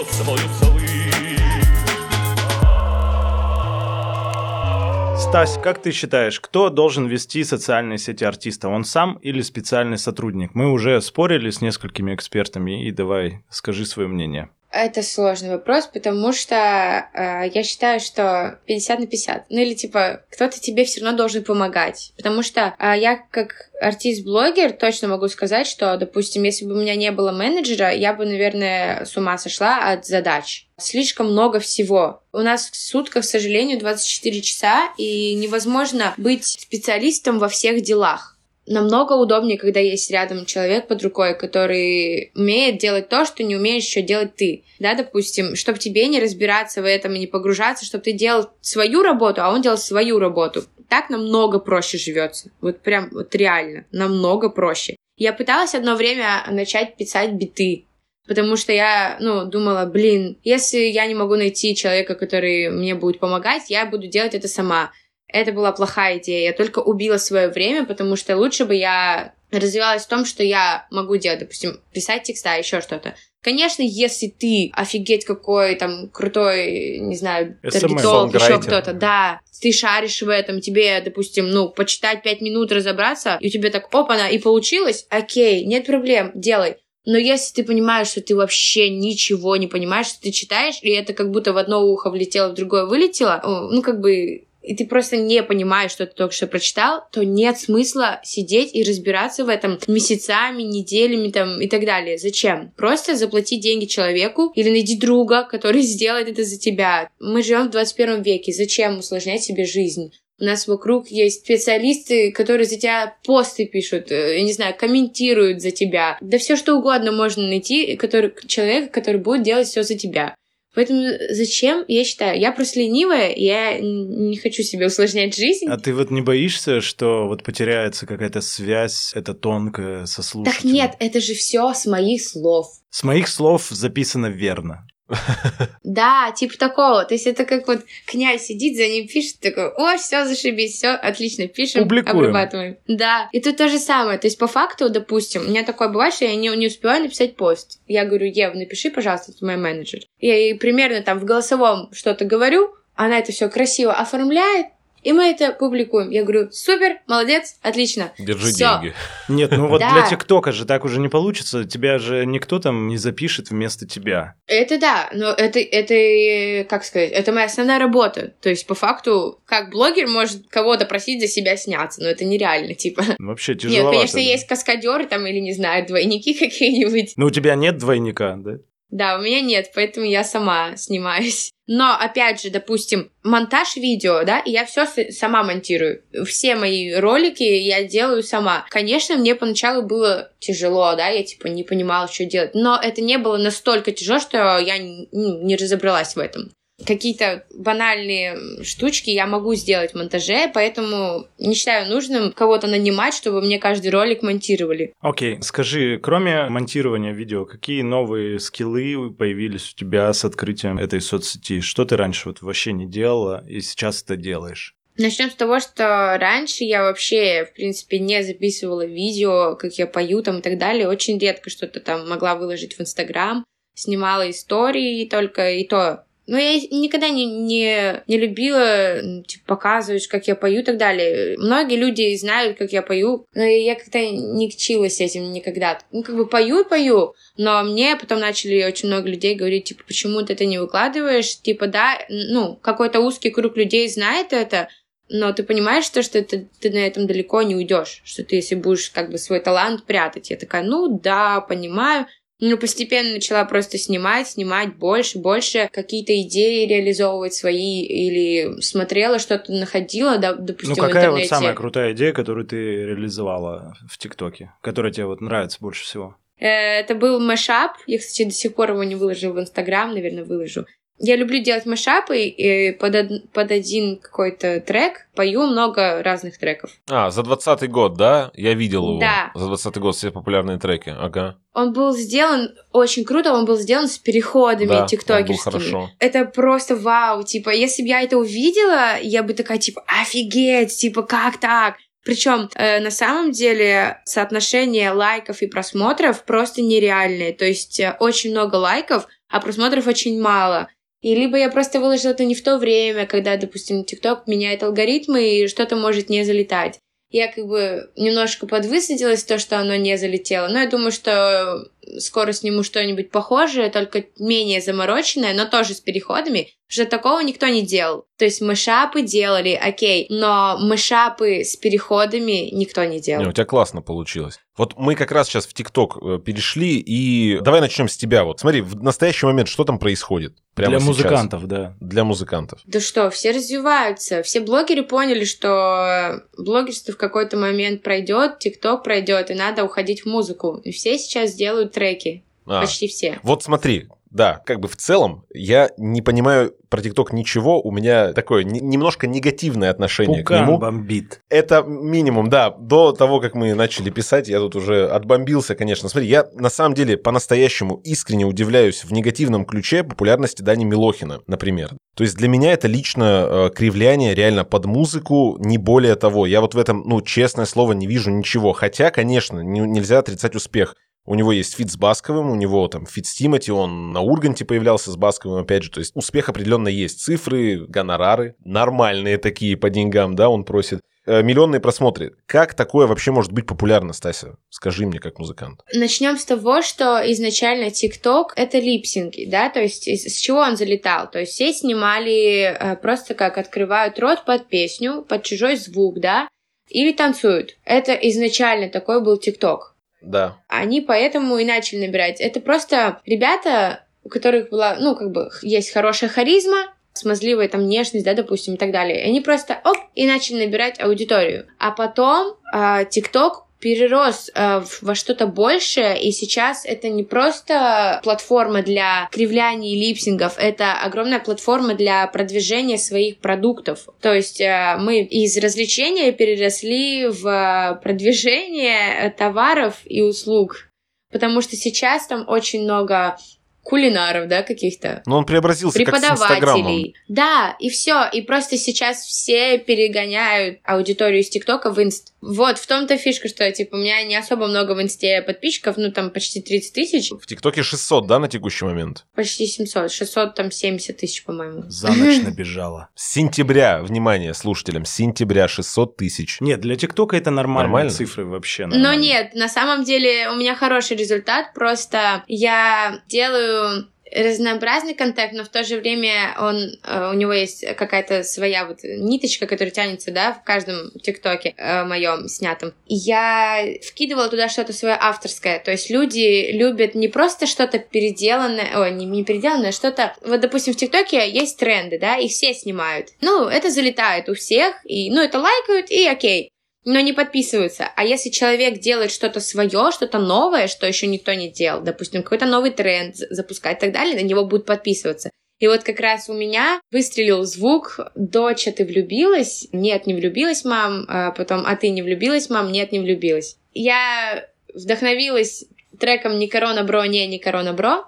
[5.29, 8.71] Стась, как ты считаешь, кто должен вести социальные сети артиста?
[8.71, 10.55] Он сам или специальный сотрудник?
[10.55, 14.49] Мы уже спорили с несколькими экспертами, и давай, скажи свое мнение.
[14.81, 19.47] Это сложный вопрос, потому что э, я считаю, что 50 на 50.
[19.51, 22.13] Ну или типа, кто-то тебе все равно должен помогать.
[22.17, 26.95] Потому что э, я как артист-блогер точно могу сказать, что, допустим, если бы у меня
[26.95, 30.69] не было менеджера, я бы, наверное, с ума сошла от задач.
[30.79, 32.23] Слишком много всего.
[32.33, 38.38] У нас в сутках, к сожалению, 24 часа, и невозможно быть специалистом во всех делах
[38.69, 43.85] намного удобнее, когда есть рядом человек под рукой, который умеет делать то, что не умеешь
[43.85, 44.65] еще делать ты.
[44.79, 49.03] Да, допустим, чтобы тебе не разбираться в этом и не погружаться, чтобы ты делал свою
[49.03, 50.65] работу, а он делал свою работу.
[50.89, 52.51] Так намного проще живется.
[52.61, 54.97] Вот прям, вот реально, намного проще.
[55.17, 57.87] Я пыталась одно время начать писать биты,
[58.29, 63.19] потому что я, ну, думала, блин, если я не могу найти человека, который мне будет
[63.19, 64.93] помогать, я буду делать это сама.
[65.29, 66.51] Это была плохая идея.
[66.51, 70.87] Я только убила свое время, потому что лучше бы я развивалась в том, что я
[70.91, 73.15] могу делать, допустим, писать текста, еще что-то.
[73.43, 80.23] Конечно, если ты офигеть какой там крутой, не знаю, таргетолог, еще кто-то, да, ты шаришь
[80.23, 84.39] в этом, тебе, допустим, ну, почитать пять минут, разобраться, и у тебя так опана, и
[84.39, 86.77] получилось, окей, нет проблем, делай.
[87.05, 91.15] Но если ты понимаешь, что ты вообще ничего не понимаешь, что ты читаешь, и это
[91.15, 95.17] как будто в одно ухо влетело, в другое вылетело, ну, как бы и ты просто
[95.17, 99.79] не понимаешь, что ты только что прочитал, то нет смысла сидеть и разбираться в этом
[99.89, 102.19] месяцами, неделями там и так далее.
[102.19, 102.73] Зачем?
[102.77, 107.09] Просто заплати деньги человеку или найди друга, который сделает это за тебя.
[107.19, 108.53] Мы живем в 21 веке.
[108.53, 110.13] Зачем усложнять себе жизнь?
[110.41, 115.61] У нас вокруг есть специалисты, которые за тебя посты пишут, э, я не знаю, комментируют
[115.61, 116.17] за тебя.
[116.21, 120.37] Да все что угодно можно найти, который, человека, который будет делать все за тебя.
[120.79, 125.67] Поэтому зачем, я считаю, я просто ленивая, я не хочу себе усложнять жизнь.
[125.67, 130.63] А ты вот не боишься, что вот потеряется какая-то связь, это тонкая со слушателем?
[130.63, 132.69] Так нет, это же все с моих слов.
[132.91, 134.87] С моих слов записано верно.
[135.83, 137.05] Да, типа такого.
[137.05, 140.91] То есть это как вот князь сидит, за ним пишет, такой, о, все, зашибись, все,
[140.91, 142.19] отлично, пишем, Публикуем.
[142.19, 142.77] обрабатываем.
[142.87, 144.19] Да, и тут то же самое.
[144.19, 147.37] То есть по факту, допустим, у меня такое бывает, что я не, не успеваю написать
[147.37, 147.81] пост.
[147.87, 150.01] Я говорю, Ев, напиши, пожалуйста, это мой менеджер.
[150.19, 154.67] Я ей примерно там в голосовом что-то говорю, она это все красиво оформляет,
[155.03, 156.11] И мы это публикуем.
[156.11, 158.13] Я говорю, супер, молодец, отлично.
[158.19, 158.81] Держи Всё.
[158.81, 158.95] деньги.
[159.29, 159.93] Нет, ну вот Да.
[159.93, 161.65] для ТикТока же так уже не получится.
[161.65, 164.35] Тебя же никто там не запишет вместо тебя.
[164.47, 168.35] Это да, но это, это, как сказать, это моя основная работа.
[168.41, 172.75] То есть, по факту, как блогер может кого-то просить за себя сняться, но это нереально,
[172.75, 173.03] типа.
[173.19, 173.97] Вообще Нет, тяжеловато.
[173.97, 174.23] конечно, да.
[174.23, 177.15] есть каскадеры там или, не знаю, двойники какие-нибудь.
[177.17, 178.59] Но у тебя нет двойника, да?
[178.91, 181.51] Да, у меня нет, поэтому я сама снимаюсь.
[181.67, 186.03] Но, опять же, допустим, монтаж видео, да, и я все сама монтирую.
[186.25, 188.65] Все мои ролики я делаю сама.
[188.71, 192.55] Конечно, мне поначалу было тяжело, да, я типа не понимала, что делать.
[192.55, 194.77] Но это не было настолько тяжело, что я
[195.13, 196.51] ну, не разобралась в этом.
[196.87, 203.41] Какие-то банальные штучки я могу сделать в монтаже, поэтому не считаю нужным кого-то нанимать, чтобы
[203.43, 204.93] мне каждый ролик монтировали.
[205.01, 211.61] Окей, скажи, кроме монтирования видео, какие новые скиллы появились у тебя с открытием этой соцсети?
[211.61, 214.75] Что ты раньше вот вообще не делала и сейчас это делаешь?
[214.99, 220.23] Начнем с того, что раньше я вообще, в принципе, не записывала видео, как я пою
[220.23, 220.89] там и так далее.
[220.89, 223.45] Очень редко что-то там могла выложить в Инстаграм.
[223.75, 226.05] Снимала истории только и то.
[226.29, 231.39] Но я никогда не, не, не любила типа, показывать, как я пою и так далее.
[231.39, 235.79] Многие люди знают, как я пою, но я как-то не кчилась этим никогда.
[235.91, 239.85] Ну, как бы пою и пою, но мне потом начали очень много людей говорить, типа,
[239.87, 241.41] почему ты это не выкладываешь?
[241.41, 244.69] Типа, да, ну, какой-то узкий круг людей знает это,
[245.09, 248.55] но ты понимаешь, что, что это, ты на этом далеко не уйдешь, что ты если
[248.55, 250.29] будешь как бы свой талант прятать.
[250.29, 252.07] Я такая, ну да, понимаю.
[252.41, 259.53] Ну, постепенно начала просто снимать, снимать больше, больше, какие-то идеи реализовывать свои, или смотрела что-то,
[259.53, 264.53] находила, да, допустим, ну, какая в вот самая крутая идея, которую ты реализовала в ТикТоке,
[264.61, 266.17] которая тебе вот нравится больше всего?
[266.39, 266.47] Э,
[266.81, 267.73] Это был мэшап.
[267.89, 270.65] Я, кстати, до сих пор его не выложила в Инстаграм, наверное, выложу.
[271.01, 276.73] Я люблю делать мэшапы, и под, од- под один какой-то трек пою много разных треков.
[276.91, 278.33] А, за 20 год, да?
[278.35, 278.99] Я видел его.
[278.99, 279.31] Да.
[279.35, 280.93] За 20 год все популярные треки.
[280.97, 281.39] Ага.
[281.59, 285.37] Он был сделан очень круто, он был сделан с переходами Да, он был тиктокерскими.
[285.37, 285.91] хорошо.
[285.99, 291.03] Это просто вау, типа, если бы я это увидела, я бы такая, типа, офигеть, типа,
[291.03, 291.75] как так?
[292.05, 297.33] Причем э, на самом деле соотношение лайков и просмотров просто нереальное.
[297.33, 300.69] То есть э, очень много лайков, а просмотров очень мало.
[301.03, 305.41] И либо я просто выложила это не в то время, когда, допустим, ТикТок меняет алгоритмы
[305.41, 306.79] и что-то может не залетать.
[307.11, 310.49] Я как бы немножко подвысадилась то, что оно не залетело.
[310.49, 316.49] Но я думаю, что скоро сниму что-нибудь похожее, только менее замороченное, но тоже с переходами,
[316.67, 318.05] что такого никто не делал.
[318.19, 323.23] То есть мышапы делали, окей, но мышапы с переходами никто не делал.
[323.23, 324.39] Не, у тебя классно получилось.
[324.57, 328.25] Вот мы как раз сейчас в ТикТок э, перешли, и давай начнем с тебя.
[328.25, 330.35] Вот смотри, в настоящий момент что там происходит?
[330.55, 330.89] Прямо Для сейчас?
[330.89, 331.77] музыкантов, да.
[331.81, 332.61] Для музыкантов.
[332.65, 334.25] Да что, все развиваются.
[334.25, 340.07] Все блогеры поняли, что блогерство в какой-то момент пройдет, ТикТок пройдет, и надо уходить в
[340.07, 340.61] музыку.
[340.65, 342.25] И все сейчас делают треки.
[342.47, 343.19] А, Почти все.
[343.23, 348.13] Вот смотри, да, как бы в целом я не понимаю про ТикТок ничего, у меня
[348.15, 350.59] такое не- немножко негативное отношение к Пукан нему.
[350.59, 351.21] бомбит.
[351.29, 352.51] Это минимум, да.
[352.51, 355.89] До того, как мы начали писать, я тут уже отбомбился, конечно.
[355.91, 361.71] Смотри, я на самом деле по-настоящему искренне удивляюсь в негативном ключе популярности Дани Милохина, например.
[361.95, 366.27] То есть для меня это лично э, кривляние реально под музыку, не более того.
[366.27, 368.53] Я вот в этом, ну, честное слово, не вижу ничего.
[368.53, 370.77] Хотя, конечно, не- нельзя отрицать успех.
[371.09, 374.45] У него есть фит с Басковым, у него там фит с Тимати, он на Урганте
[374.45, 375.71] появлялся с Басковым, опять же.
[375.71, 377.01] То есть успех определенно есть.
[377.01, 380.83] Цифры, гонорары, нормальные такие по деньгам, да, он просит.
[381.07, 382.13] Э, Миллионные просмотры.
[382.27, 384.37] Как такое вообще может быть популярно, Стася?
[384.51, 385.61] Скажи мне, как музыкант.
[385.73, 391.11] Начнем с того, что изначально ТикТок— это липсинги, да, то есть с чего он залетал?
[391.11, 396.29] То есть все снимали э, просто как открывают рот под песню, под чужой звук, да,
[396.69, 397.57] или танцуют.
[397.65, 399.75] Это изначально такой был ТикТок.
[400.01, 400.39] Да.
[400.49, 402.21] Они поэтому и начали набирать.
[402.21, 408.05] Это просто ребята, у которых была, ну, как бы, есть хорошая харизма, смазливая там внешность,
[408.05, 409.05] да, допустим, и так далее.
[409.05, 411.47] Они просто оп, и начали набирать аудиторию.
[411.59, 418.63] А потом а, ТикТок перерос в- во что-то большее, и сейчас это не просто платформа
[418.63, 423.89] для кривляний и липсингов, это огромная платформа для продвижения своих продуктов.
[424.01, 430.69] То есть а, мы из развлечения переросли в а, продвижение э, товаров и услуг.
[431.11, 433.17] Потому что сейчас там очень много
[433.63, 436.95] кулинаров, да, каких-то Но он преобразился как с преподавателей.
[437.09, 438.09] Да, и все.
[438.11, 442.15] И просто сейчас все перегоняют аудиторию из ТикТока в Инст.
[442.21, 445.93] Вот, в том-то фишка, что, типа, у меня не особо много в инсте подписчиков, ну,
[445.93, 449.05] там, почти 30 тысяч, В ТикТоке 600, да, на текущий момент?
[449.15, 451.63] почти 700, 600, там, 70 тысяч, по-моему.
[451.69, 452.89] За ночь набежала.
[452.95, 456.39] С сентября, внимание, слушателям, с сентября 600 тысяч.
[456.41, 457.91] Нет, для ТикТока это нормальные Нормально?
[457.91, 458.67] цифры вообще.
[458.67, 459.01] Но нормально.
[459.01, 465.49] нет, на самом деле у меня хороший результат, просто я делаю разнообразный контент, но в
[465.49, 470.33] то же время он, э, у него есть какая-то своя вот ниточка, которая тянется, да,
[470.33, 472.75] в каждом ТикТоке э, моем снятом.
[472.87, 478.79] И я вкидывала туда что-то свое авторское, то есть люди любят не просто что-то переделанное,
[478.79, 482.53] ой, не, не переделанное, а что-то, вот, допустим, в ТикТоке есть тренды, да, и все
[482.55, 483.09] снимают.
[483.21, 486.51] Ну, это залетает у всех, и, ну, это лайкают, и окей
[486.85, 487.91] но не подписываются.
[487.97, 492.47] А если человек делает что-то свое, что-то новое, что еще никто не делал, допустим, какой-то
[492.47, 495.31] новый тренд запускать и так далее, на него будут подписываться.
[495.59, 501.05] И вот как раз у меня выстрелил звук «Доча, ты влюбилась?» «Нет, не влюбилась, мам».
[501.09, 503.57] А потом «А ты не влюбилась, мам?» «Нет, не влюбилась».
[503.75, 505.65] Я вдохновилась
[505.99, 508.05] треком «Не корона бро, не, не корона бро»,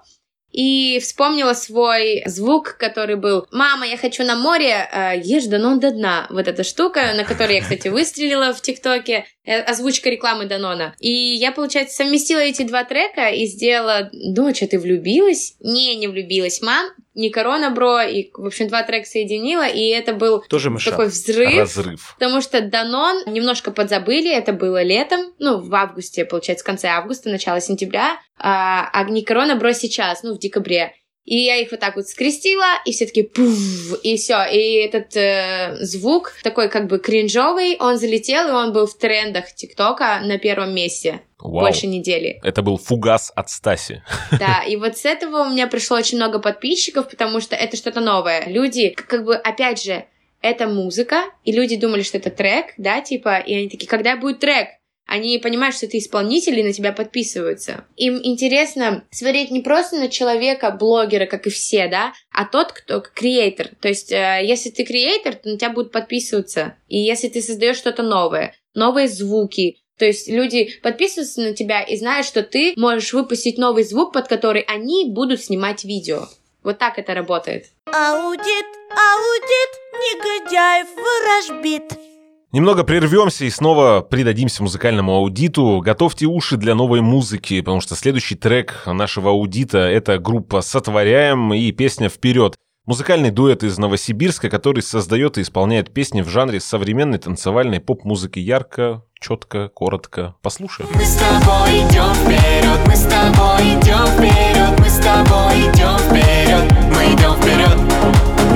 [0.51, 5.91] и вспомнила свой звук, который был «Мама, я хочу на море, э, ешь Данон до
[5.91, 6.27] дна».
[6.29, 10.95] Вот эта штука, на которой я, кстати, выстрелила в ТикТоке, э, озвучка рекламы Данона.
[10.99, 16.61] И я, получается, совместила эти два трека и сделала «Доча, ты влюбилась?» «Не, не влюбилась,
[16.61, 16.85] мам».
[17.13, 18.01] «Не корона, бро».
[18.01, 20.91] И, в общем, два трека соединила, и это был Тоже мышат.
[20.91, 21.57] такой взрыв.
[21.57, 22.15] Разрыв.
[22.19, 27.29] Потому что Данон немножко подзабыли, это было летом, ну, в августе, получается, в конце августа,
[27.29, 30.93] начало сентября, а, а не корона бро сейчас, ну, в декабре.
[31.23, 34.43] И я их вот так вот скрестила, и все таки пуф, и все.
[34.51, 39.53] И этот э, звук такой как бы кринжовый, он залетел, и он был в трендах
[39.53, 41.61] ТикТока на первом месте Вау.
[41.61, 42.39] больше недели.
[42.43, 44.03] Это был фугас от Стаси.
[44.39, 48.01] Да, и вот с этого у меня пришло очень много подписчиков, потому что это что-то
[48.01, 48.47] новое.
[48.47, 50.05] Люди, как бы, опять же,
[50.41, 54.39] это музыка, и люди думали, что это трек, да, типа, и они такие, когда будет
[54.39, 54.69] трек?
[55.11, 57.83] Они понимают, что ты исполнитель, и на тебя подписываются.
[57.97, 63.01] Им интересно смотреть не просто на человека, блогера, как и все, да, а тот, кто
[63.01, 63.71] креатор.
[63.81, 66.77] То есть, э, если ты креатор, то на тебя будут подписываться.
[66.87, 71.97] И если ты создаешь что-то новое, новые звуки, то есть люди подписываются на тебя и
[71.97, 76.29] знают, что ты можешь выпустить новый звук, под который они будут снимать видео.
[76.63, 77.65] Вот так это работает.
[77.87, 82.10] Аудит, аудит, негодяев ворожбит.
[82.51, 85.79] Немного прервемся и снова придадимся музыкальному аудиту.
[85.79, 91.71] Готовьте уши для новой музыки, потому что следующий трек нашего аудита— это группа «Сотворяем» и
[91.71, 92.55] песня «Вперед».
[92.85, 99.03] Музыкальный дуэт из Новосибирска, который создает и исполняет песни в жанре современной танцевальной поп-музыки ярко,
[99.17, 100.35] четко, коротко.
[100.41, 100.89] Послушаем.
[100.93, 106.69] Мы с тобой идем вперед, мы с тобой идем вперед, мы с тобой идем вперед,
[106.89, 107.77] мы идем вперед.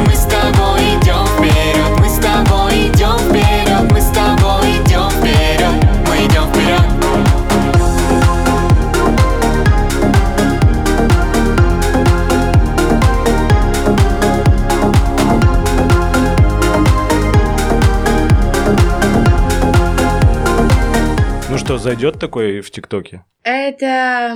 [0.06, 1.85] Мы с тобой идем вперед,
[21.86, 23.24] зайдет такой в ТикТоке?
[23.44, 24.36] Это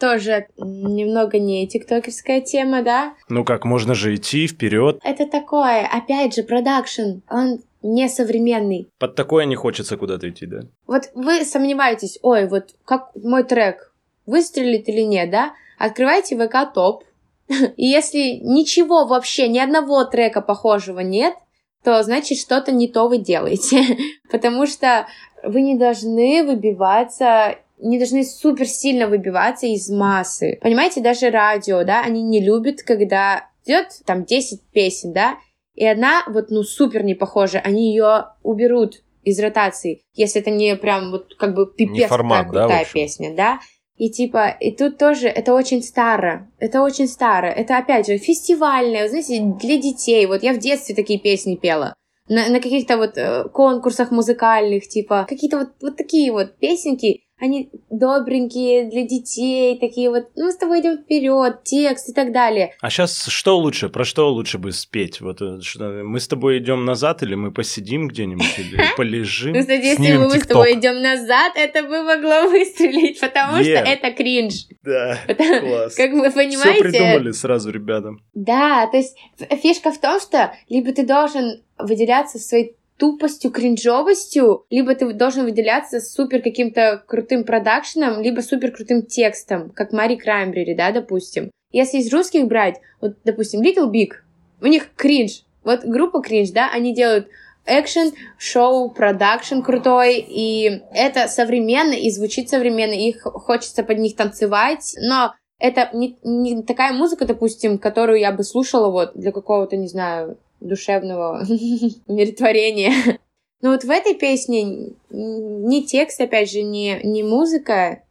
[0.00, 3.14] тоже немного не тиктокерская тема, да?
[3.28, 4.98] Ну как, можно же идти вперед.
[5.04, 8.90] Это такое, опять же, продакшн, он не современный.
[8.98, 10.62] Под такое не хочется куда-то идти, да?
[10.88, 13.94] Вот вы сомневаетесь, ой, вот как мой трек
[14.26, 15.52] выстрелит или нет, да?
[15.78, 17.04] Открывайте ВК топ,
[17.76, 21.36] и если ничего вообще, ни одного трека похожего нет,
[21.84, 23.96] то значит что-то не то вы делаете.
[24.30, 25.06] Потому что
[25.42, 30.58] вы не должны выбиваться не должны супер сильно выбиваться из массы.
[30.62, 35.36] Понимаете, даже радио, да, они не любят, когда идет там 10 песен, да,
[35.74, 40.74] и одна вот, ну, супер не похожа, они ее уберут из ротации, если это не
[40.74, 43.60] прям вот как бы пипец формат, какая да, крутая песня, да.
[43.96, 49.02] И типа, и тут тоже, это очень старо, это очень старо, это опять же фестивальное,
[49.02, 51.94] вы знаете, для детей, вот я в детстве такие песни пела,
[52.28, 57.70] на, на каких-то вот э, конкурсах музыкальных, типа, какие-то вот, вот такие вот песенки, они
[57.90, 62.74] добренькие для детей, такие вот, ну, мы с тобой идем вперед, текст и так далее.
[62.80, 65.20] А сейчас что лучше, про что лучше бы спеть?
[65.20, 69.54] Вот э, что, мы с тобой идем назад, или мы посидим где-нибудь, или полежим?
[69.54, 74.10] Ну, кстати, если мы с тобой идем назад, это бы могло выстрелить, потому что это
[74.12, 74.66] кринж.
[74.82, 75.94] Да, класс.
[75.94, 78.20] Как вы Все понимаете, придумали сразу ребятам.
[78.34, 79.16] Да, то есть
[79.62, 86.00] фишка в том, что либо ты должен выделяться своей тупостью, кринжовостью, либо ты должен выделяться
[86.00, 91.50] супер каким-то крутым продакшеном, либо супер крутым текстом, как Мари Краймбрери, да, допустим.
[91.70, 94.14] Если из русских брать, вот, допустим, Little Big,
[94.60, 95.44] у них кринж.
[95.64, 97.28] Вот группа кринж, да, они делают
[97.66, 104.94] экшен, шоу, продакшн крутой, и это современно, и звучит современно, и хочется под них танцевать,
[105.00, 109.88] но это не, не такая музыка, допустим, которую я бы слушала вот для какого-то, не
[109.88, 111.44] знаю, душевного
[112.06, 113.18] умиротворения.
[113.60, 118.02] Но вот в этой песне ни текст, опять же, ни, ни музыка,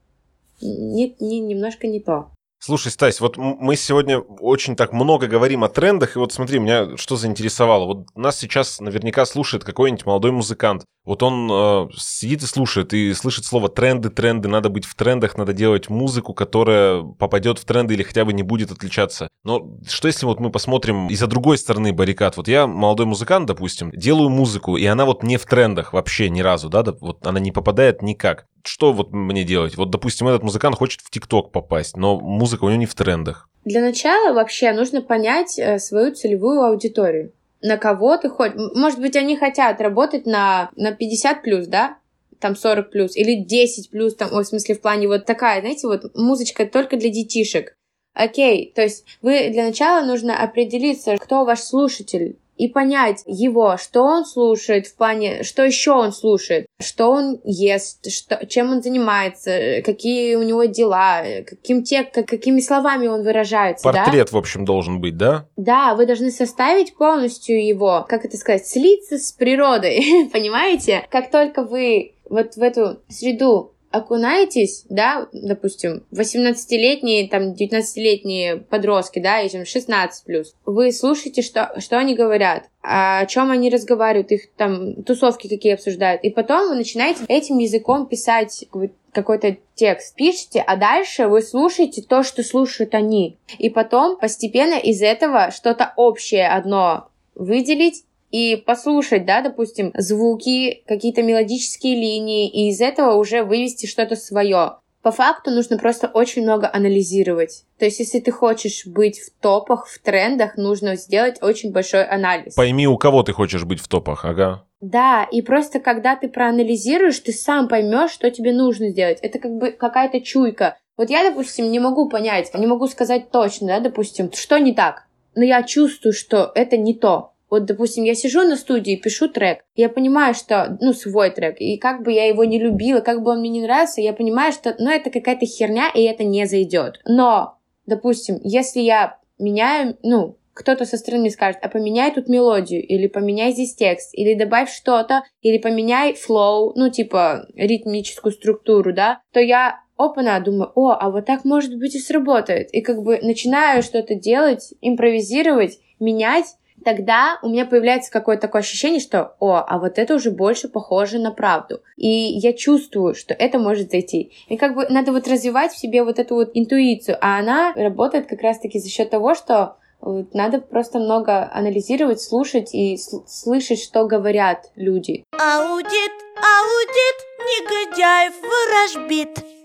[0.62, 2.32] не, не, немножко не то.
[2.60, 6.98] Слушай, Стась, вот мы сегодня очень так много говорим о трендах, и вот смотри, меня
[6.98, 7.86] что заинтересовало.
[7.86, 10.84] Вот нас сейчас наверняка слушает какой-нибудь молодой музыкант.
[11.06, 15.38] Вот он э, сидит и слушает, и слышит слово тренды, тренды, надо быть в трендах,
[15.38, 19.30] надо делать музыку, которая попадет в тренды или хотя бы не будет отличаться.
[19.44, 22.38] Но что если вот мы посмотрим из-за другой стороны баррикад?
[22.38, 26.42] Вот я молодой музыкант, допустим, делаю музыку, и она вот не в трендах вообще ни
[26.42, 28.48] разу, да, вот она не попадает никак.
[28.68, 29.78] Что вот мне делать?
[29.78, 33.48] Вот, допустим, этот музыкант хочет в ТикТок попасть, но музыка у него не в трендах.
[33.64, 37.32] Для начала вообще нужно понять э, свою целевую аудиторию.
[37.62, 38.60] На кого ты хочешь.
[38.76, 41.98] Может быть, они хотят работать на, на 50 плюс, да?
[42.40, 45.88] Там 40 плюс, или 10 плюс, там, ой, в смысле, в плане вот такая, знаете,
[45.88, 47.78] вот музычка только для детишек.
[48.14, 54.04] Окей, то есть вы для начала нужно определиться, кто ваш слушатель, и понять его, что
[54.04, 59.82] он слушает в плане, что еще он слушает, что он ест, что, чем он занимается,
[59.86, 64.04] какие у него дела, каким тек, как- какими словами он выражается, да?
[64.04, 65.46] Портрет, в общем, должен быть, да?
[65.56, 71.06] Да, вы должны составить полностью его, как это сказать, слиться с природой, понимаете?
[71.10, 79.42] Как только вы вот в эту среду окунаетесь, да, допустим, 18-летние, там, 19-летние подростки, да,
[79.42, 84.52] и там 16 плюс, вы слушаете, что, что они говорят, о чем они разговаривают, их
[84.56, 88.66] там тусовки какие обсуждают, и потом вы начинаете этим языком писать
[89.12, 93.38] какой-то текст, пишите, а дальше вы слушаете то, что слушают они.
[93.58, 101.24] И потом постепенно из этого что-то общее одно выделить и послушать, да, допустим, звуки, какие-то
[101.24, 104.78] мелодические линии, и из этого уже вывести что-то свое.
[105.02, 107.64] По факту нужно просто очень много анализировать.
[107.80, 112.56] То есть, если ты хочешь быть в топах, в трендах, нужно сделать очень большой анализ.
[112.56, 114.66] Пойми, у кого ты хочешь быть в топах, ага.
[114.82, 119.20] Да, и просто когда ты проанализируешь, ты сам поймешь, что тебе нужно сделать.
[119.22, 120.78] Это как бы какая-то чуйка.
[120.98, 125.04] Вот я, допустим, не могу понять, не могу сказать точно, да, допустим, что не так.
[125.36, 127.34] Но я чувствую, что это не то.
[127.50, 131.78] Вот, допустим, я сижу на студии, пишу трек, я понимаю, что, ну, свой трек, и
[131.78, 134.76] как бы я его не любила, как бы он мне не нравился, я понимаю, что,
[134.80, 137.00] ну, это какая-то херня, и это не зайдет.
[137.06, 143.08] Но, допустим, если я меняю, ну, кто-то со стороны скажет, а поменяй тут мелодию, или
[143.08, 149.40] поменяй здесь текст, или добавь что-то, или поменяй флоу, ну, типа, ритмическую структуру, да, то
[149.40, 152.74] я опана, думаю, о, а вот так, может быть, и сработает.
[152.74, 159.00] И как бы начинаю что-то делать, импровизировать, менять, тогда у меня появляется какое-то такое ощущение,
[159.00, 161.82] что, о, а вот это уже больше похоже на правду.
[161.96, 164.32] И я чувствую, что это может зайти.
[164.48, 168.28] И как бы надо вот развивать в себе вот эту вот интуицию, а она работает
[168.28, 173.82] как раз-таки за счет того, что вот надо просто много анализировать, слушать и сл- слышать,
[173.82, 175.24] что говорят люди.
[175.32, 179.57] Аудит, аудит, негодяев ворожбит.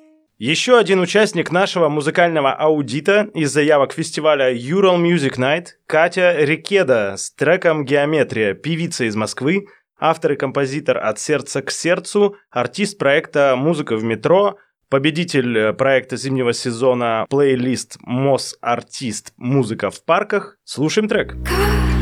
[0.45, 7.30] Еще один участник нашего музыкального аудита из заявок фестиваля Ural Music Night– Катя Рикеда с
[7.30, 9.68] треком «Геометрия», певица из Москвы,
[10.01, 14.57] автор и композитор «От сердца к сердцу», артист проекта «Музыка в метро»,
[14.88, 19.34] победитель э, проекта зимнего сезона плейлист «Мос Артист.
[19.36, 20.57] Музыка в парках».
[20.64, 21.36] Слушаем трек.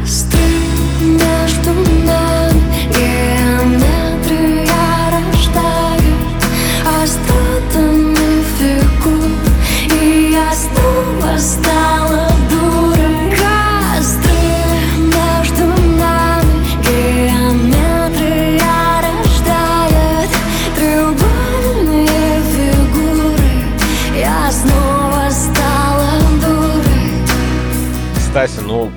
[0.07, 0.50] между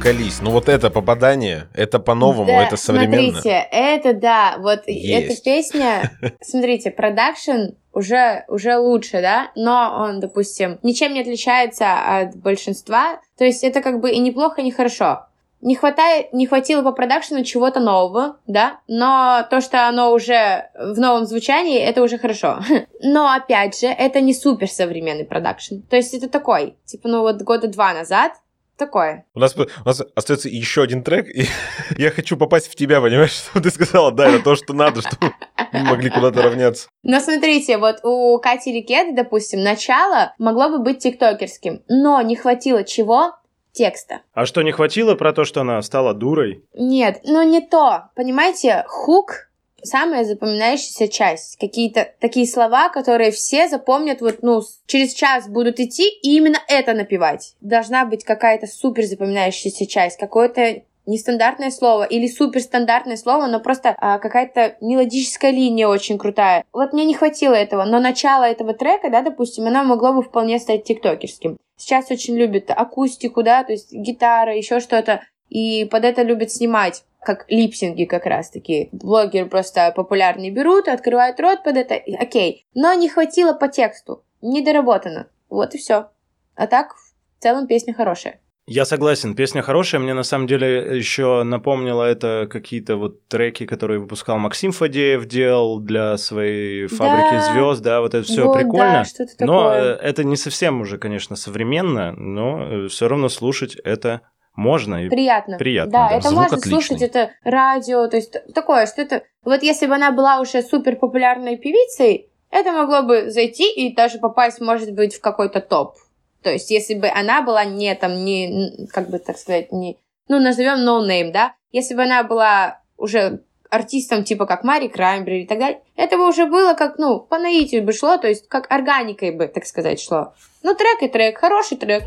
[0.04, 3.32] колись, ну вот это попадание, это по-новому, Да, это современно.
[3.32, 5.32] Смотрите, это да, вот Есть.
[5.32, 12.36] эта песня, смотрите, продакшн уже, уже лучше, да, но он, допустим, ничем не отличается от
[12.36, 15.26] большинства, то есть это как бы и неплохо, и нехорошо.
[15.62, 21.00] Не хватает, не хватило по продакшену чего-то нового, да, но то, что оно уже в
[21.00, 22.60] новом звучании, это уже хорошо.
[23.02, 25.76] Но, опять же, это не супер современный продакшн.
[25.90, 28.34] То есть это такой, типа, ну вот года два назад,
[28.78, 29.26] такое.
[29.34, 31.46] У нас, у нас остается еще один трек, и
[31.98, 35.34] я хочу попасть в тебя, понимаешь, что ты сказала, да, это то, что надо, чтобы
[35.72, 36.88] мы могли куда-то равняться.
[37.04, 42.84] Но смотрите, вот у Кати Рикеты, допустим, начало могло бы быть тиктокерским, но не хватило
[42.84, 43.34] чего?
[43.74, 44.22] текста.
[44.34, 46.64] А что, не хватило про то, что она стала дурой?
[46.76, 48.10] Нет, ну не то.
[48.16, 49.50] Понимаете, хук
[49.84, 51.58] самая запоминающаяся часть.
[51.60, 56.94] Какие-то такие слова, которые все запомнят, вот, ну, через час будут идти и именно это
[56.94, 57.56] напевать.
[57.62, 64.20] Должна быть какая-то супер запоминающаяся часть, какое-то нестандартное слово или суперстандартное слово, но просто а,
[64.20, 66.64] какая-то мелодическая линия очень крутая.
[66.72, 70.60] Вот мне не хватило этого, но начало этого трека, да, допустим, оно могло бы вполне
[70.60, 71.58] стать тиктокерским.
[71.76, 77.04] Сейчас очень любят акустику, да, то есть гитара, еще что-то, и под это любят снимать
[77.24, 78.90] как липсинги как раз-таки.
[78.92, 82.66] Блогеры просто популярные берут, открывают рот под это, и окей.
[82.74, 85.28] Но не хватило по тексту, недоработано.
[85.50, 86.08] Вот и все.
[86.56, 88.40] А так, в целом, песня хорошая.
[88.66, 90.00] Я согласен, песня хорошая.
[90.00, 95.82] Мне на самом деле еще напомнило это какие-то вот треки, которые выпускал Максим Фадеев, делал
[95.82, 97.42] для своей фабрики Да.
[97.52, 99.04] звезд, да, вот это все Вот, прикольно.
[99.40, 104.22] да, но э, это не совсем уже, конечно, современно, но все равно слушать это
[104.56, 105.06] можно.
[105.06, 105.58] И Приятно.
[105.58, 106.16] приятно, Да, да.
[106.16, 106.72] это Звук можно отличный.
[106.72, 109.24] слушать, это радио, то есть такое, что это...
[109.44, 114.20] Вот если бы она была уже супер популярной певицей, это могло бы зайти и даже
[114.20, 115.96] попасть, может быть, в какой-то топ.
[116.44, 119.98] То есть если бы она была не там, не, как бы так сказать, не...
[120.28, 121.56] Ну, назовем no name, да?
[121.72, 123.42] Если бы она была уже
[123.72, 127.40] артистом типа как Мари Краймбрери и так далее, это бы уже было как, ну, по
[127.40, 130.34] наитию бы шло, то есть как органикой бы, так сказать, шло.
[130.62, 132.04] Ну, трек и трек, хороший трек.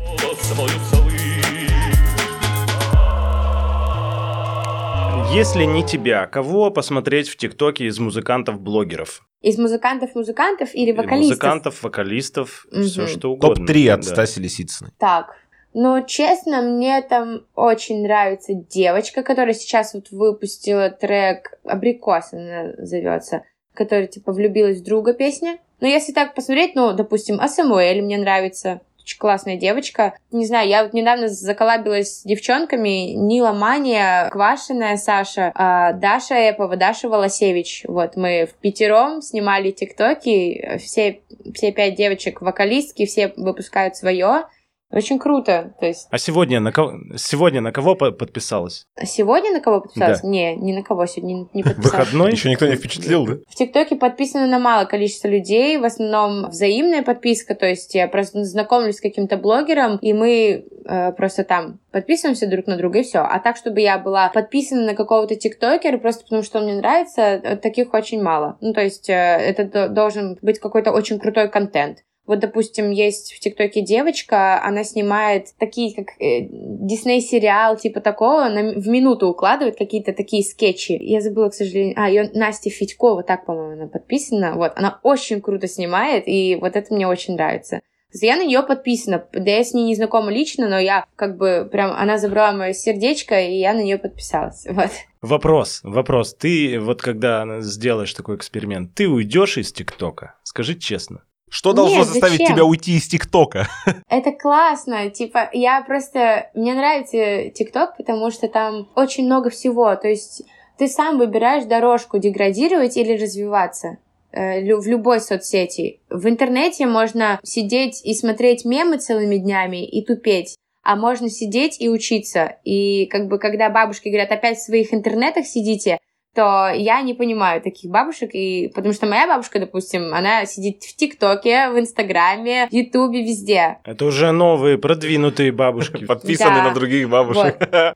[5.31, 9.21] Если не тебя, кого посмотреть в ТикТоке из музыкантов-блогеров?
[9.41, 11.29] Из музыкантов-музыкантов или Или вокалистов?
[11.29, 12.83] Музыкантов, вокалистов, Мгм.
[12.83, 13.67] все что угодно.
[13.67, 14.07] Топ-3 от Да.
[14.07, 14.91] Стаси Лисицыной.
[14.97, 15.35] Так,
[15.73, 23.43] ну, честно, мне там очень нравится девочка, которая сейчас вот выпустила трек «Абрикос», она зовется,
[23.73, 25.57] которая, типа, влюбилась в друга песня.
[25.81, 30.17] Но если так посмотреть, ну, допустим, а Самуэль мне нравится, очень классная девочка.
[30.33, 33.13] Не знаю, я вот недавно заколабилась с девчонками.
[33.13, 37.85] Нила Мания, Квашиная Саша, а, Даша Эпова, Даша Волосевич.
[37.87, 40.77] Вот мы в пятером снимали тиктоки.
[40.79, 41.21] Все,
[41.53, 44.47] все пять девочек вокалистки, все выпускают свое.
[44.89, 45.73] Очень круто.
[45.79, 48.85] То есть А сегодня на кого, сегодня на кого по- подписалась?
[49.03, 50.23] сегодня на кого подписалась?
[50.23, 52.07] Не, ни на кого сегодня не, подписалась.
[52.07, 52.31] Выходной?
[52.31, 53.33] Еще никто не впечатлил, да?
[53.49, 58.43] В ТикТоке подписано на малое количество людей, в основном взаимная подписка, то есть я просто
[58.45, 63.19] знакомлюсь с каким-то блогером, и мы э, просто там подписываемся друг на друга, и все.
[63.19, 67.21] А так, чтобы я была подписана на какого-то тиктокера, просто потому что он мне нравится,
[67.21, 68.57] э, таких очень мало.
[68.61, 71.99] Ну, то есть э, это до- должен быть какой-то очень крутой контент.
[72.27, 78.49] Вот, допустим, есть в ТикТоке девочка, она снимает такие, как э, Дисней сериал, типа такого,
[78.49, 80.91] на, в минуту укладывает какие-то такие скетчи.
[80.91, 81.95] Я забыла, к сожалению.
[81.97, 84.55] А, ее Настя Федькова, так, по-моему, она подписана.
[84.55, 87.79] Вот, она очень круто снимает, и вот это мне очень нравится.
[88.13, 89.25] Я на нее подписана.
[89.31, 92.73] Да я с ней не знакома лично, но я как бы прям, она забрала мое
[92.73, 94.65] сердечко, и я на нее подписалась.
[94.77, 94.91] Вот.
[95.21, 96.35] Вопрос, вопрос.
[96.35, 100.35] Ты вот когда сделаешь такой эксперимент, ты уйдешь из ТикТока?
[100.43, 101.23] Скажи честно.
[101.49, 102.55] Что должно Нет, заставить зачем?
[102.55, 103.67] тебя уйти из ТикТока?
[104.09, 106.49] Это классно, типа, я просто...
[106.53, 110.43] Мне нравится ТикТок, потому что там очень много всего, то есть
[110.77, 113.97] ты сам выбираешь дорожку деградировать или развиваться
[114.31, 115.99] э, в любой соцсети.
[116.09, 121.89] В интернете можно сидеть и смотреть мемы целыми днями и тупеть, а можно сидеть и
[121.89, 122.57] учиться.
[122.63, 125.99] И как бы когда бабушки говорят, опять в своих интернетах сидите,
[126.37, 130.95] то я не понимаю таких бабушек, и потому что моя бабушка, допустим, она сидит в
[130.95, 133.79] ТикТоке, в Инстаграме, в Ютубе, везде.
[133.83, 136.05] Это уже новые, продвинутые бабушки.
[136.07, 137.57] Подписаны на других бабушек.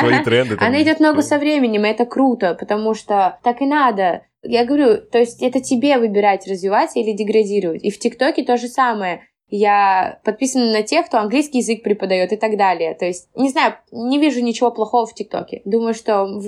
[0.00, 0.56] Свои тренды.
[0.58, 4.22] Она идет ногу со временем, и это круто, потому что так и надо.
[4.42, 7.84] Я говорю, то есть это тебе выбирать, развиваться или деградировать.
[7.84, 9.28] И в ТикТоке то же самое.
[9.50, 12.94] Я подписана на тех, кто английский язык преподает и так далее.
[12.94, 15.60] То есть, не знаю, не вижу ничего плохого в ТикТоке.
[15.66, 16.40] Думаю, что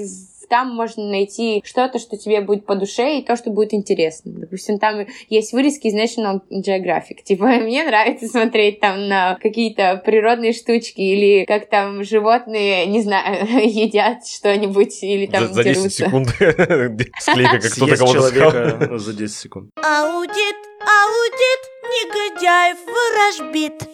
[0.48, 4.32] там можно найти что-то, что тебе будет по душе, и то, что будет интересно.
[4.32, 7.22] Допустим, там есть вырезки из National Geographic.
[7.24, 13.46] Типа, мне нравится смотреть там на какие-то природные штучки, или как там животные, не знаю,
[13.64, 16.04] едят что-нибудь, или там За за 10 дерутся.
[16.04, 16.28] секунд
[17.20, 18.50] склейка, как кто-то кого-то сказал.
[18.52, 19.70] человека за 10 секунд.
[19.76, 23.88] Аудит, аудит, негодяев ворожбит.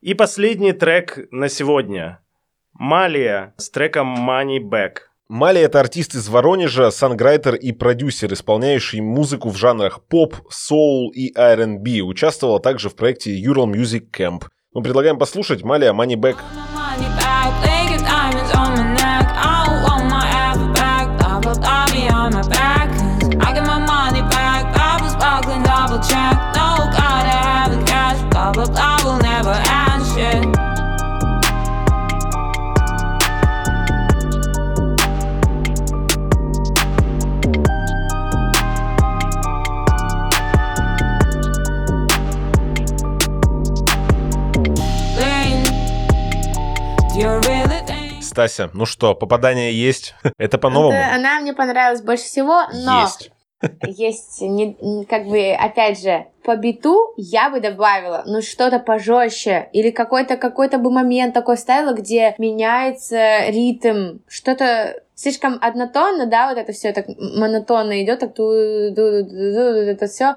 [0.00, 2.20] И последний трек на сегодня.
[2.72, 5.09] Малия с треком Money Back.
[5.32, 11.32] Мали— это артист из Воронежа, санграйтер и продюсер, исполняющий музыку в жанрах поп, соул и
[11.36, 12.00] R&B.
[12.00, 14.46] Участвовала также в проекте Ural Music Camp.
[14.74, 16.34] Мы предлагаем послушать Малия Money Back.
[16.34, 16.79] money back.
[48.30, 50.14] Стася, ну что, попадание есть?
[50.38, 50.96] Это по-новому?
[51.14, 53.32] Она мне понравилась больше всего, но Есть.
[53.86, 59.90] есть, не- как бы, опять же, по биту я бы добавила, ну, что-то пожестче, или
[59.90, 66.72] какой-то какой-то бы момент такой ставила, где меняется ритм, что-то слишком однотонно, да, вот это
[66.72, 70.36] все так монотонно идет, так ду- ду- ду- ду- это все,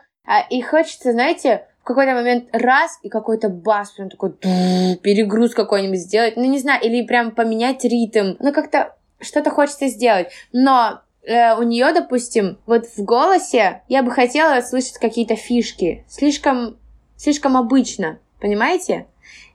[0.50, 6.38] и хочется, знаете, в какой-то момент раз, и какой-то бас прям такой перегруз какой-нибудь сделать,
[6.38, 11.64] ну, не знаю, или прям поменять ритм, ну, как-то что-то хочется сделать, но э, у
[11.64, 16.06] нее, допустим, вот в голосе я бы хотела слышать какие-то фишки.
[16.08, 16.78] Слишком,
[17.18, 19.08] слишком обычно, понимаете?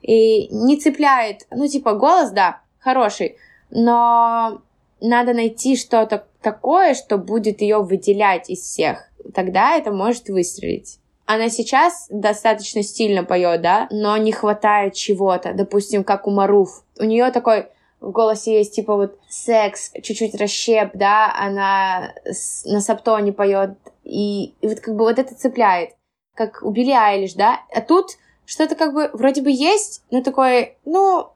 [0.02, 3.38] И не цепляет, ну, типа, голос, да, хороший,
[3.70, 4.60] но
[5.00, 9.10] надо найти что-то такое, что будет ее выделять из всех.
[9.34, 10.98] Тогда это может выстрелить.
[11.30, 16.82] Она сейчас достаточно стильно поет, да, но не хватает чего-то, допустим, как у Маруф.
[16.98, 17.66] У нее такой
[18.00, 23.72] в голосе есть типа вот секс, чуть-чуть расщеп, да, она с- на саптоне поет,
[24.04, 25.90] и, и вот как бы вот это цепляет,
[26.34, 28.12] как у Билли Айлиш, да, а тут
[28.46, 31.28] что-то как бы вроде бы есть, но такое, ну,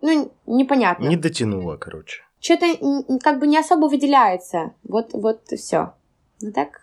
[0.00, 1.06] ну, непонятно.
[1.08, 2.22] Не дотянула, короче.
[2.38, 2.66] Что-то
[3.20, 5.94] как бы не особо выделяется, вот, вот и все.
[6.40, 6.80] Ну так,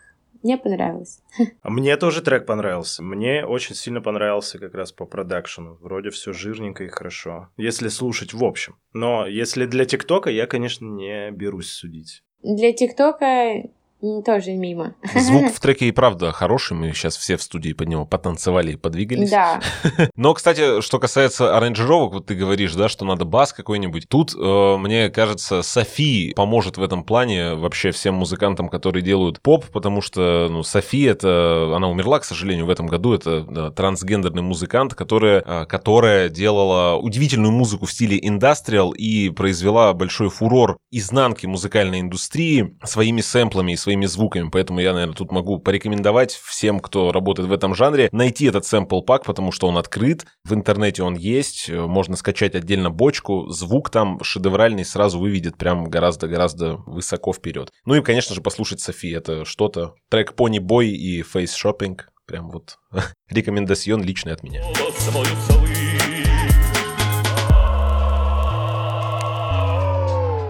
[0.47, 1.19] мне понравилось.
[1.63, 3.03] Мне тоже трек понравился.
[3.03, 5.77] Мне очень сильно понравился как раз по продакшену.
[5.81, 7.49] Вроде все жирненько и хорошо.
[7.57, 8.75] Если слушать в общем.
[8.93, 12.23] Но если для ТикТока, я, конечно, не берусь судить.
[12.41, 13.63] Для ТикТока
[14.01, 14.93] тоже мимо.
[15.15, 18.75] Звук в треке и правда хороший, мы сейчас все в студии под него потанцевали и
[18.75, 19.31] подвигались.
[19.31, 19.61] Да.
[20.15, 24.07] Но, кстати, что касается аранжировок, вот ты говоришь, да, что надо бас какой-нибудь.
[24.07, 29.65] Тут, э, мне кажется, Софи поможет в этом плане вообще всем музыкантам, которые делают поп,
[29.65, 34.43] потому что, ну, Софи это, она умерла, к сожалению, в этом году, это да, трансгендерный
[34.43, 41.47] музыкант, которая, э, которая делала удивительную музыку в стиле индастриал и произвела большой фурор изнанки
[41.47, 47.13] музыкальной индустрии своими сэмплами и своими звуками, поэтому я, наверное, тут могу порекомендовать всем, кто
[47.13, 51.69] работает в этом жанре, найти этот сэмпл-пак, потому что он открыт, в интернете он есть,
[51.69, 57.71] э, можно скачать отдельно бочку, звук там шедевральный сразу выведет прям гораздо-гораздо высоко вперед.
[57.85, 59.93] Ну и, конечно же, послушать Софи, это что-то.
[60.09, 62.79] Трек Pony Boy и Face Shopping, прям вот
[63.29, 64.63] рекомендацион личный от меня.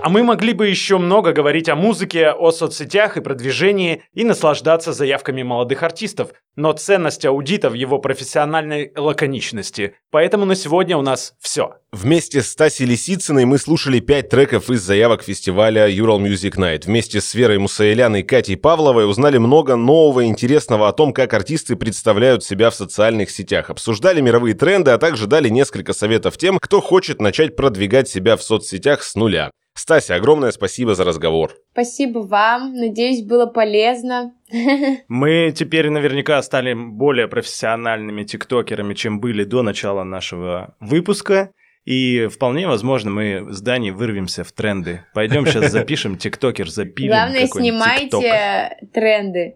[0.07, 4.93] А мы могли бы еще много говорить о музыке, о соцсетях и продвижении и наслаждаться
[4.93, 9.95] заявками молодых артистов, но ценность аудита в его профессиональной лаконичности.
[10.09, 11.73] Поэтому на сегодня у нас все.
[11.91, 16.85] Вместе с Стасей Лисицыной мы слушали пять треков из заявок фестиваля Ural Music Night.
[16.85, 21.33] Вместе с Верой Мусаэлян и Катей Павловой узнали много нового и интересного о том, как
[21.33, 23.69] артисты представляют себя в социальных сетях.
[23.69, 28.41] Обсуждали мировые тренды, а также дали несколько советов тем, кто хочет начать продвигать себя в
[28.41, 29.51] соцсетях с нуля.
[29.77, 31.53] Стася, огромное спасибо за разговор.
[31.71, 32.73] Спасибо вам.
[32.73, 34.33] Надеюсь, было полезно.
[35.07, 41.51] Мы теперь наверняка стали более профессиональными тиктокерами, чем были до начала нашего выпуска.
[41.85, 45.05] И вполне возможно, мы с Даней вырвемся в тренды.
[45.13, 48.21] Пойдем сейчас запишем тиктокер, запилим Главное, какой-нибудь тикток.
[48.21, 49.55] снимайте тренды.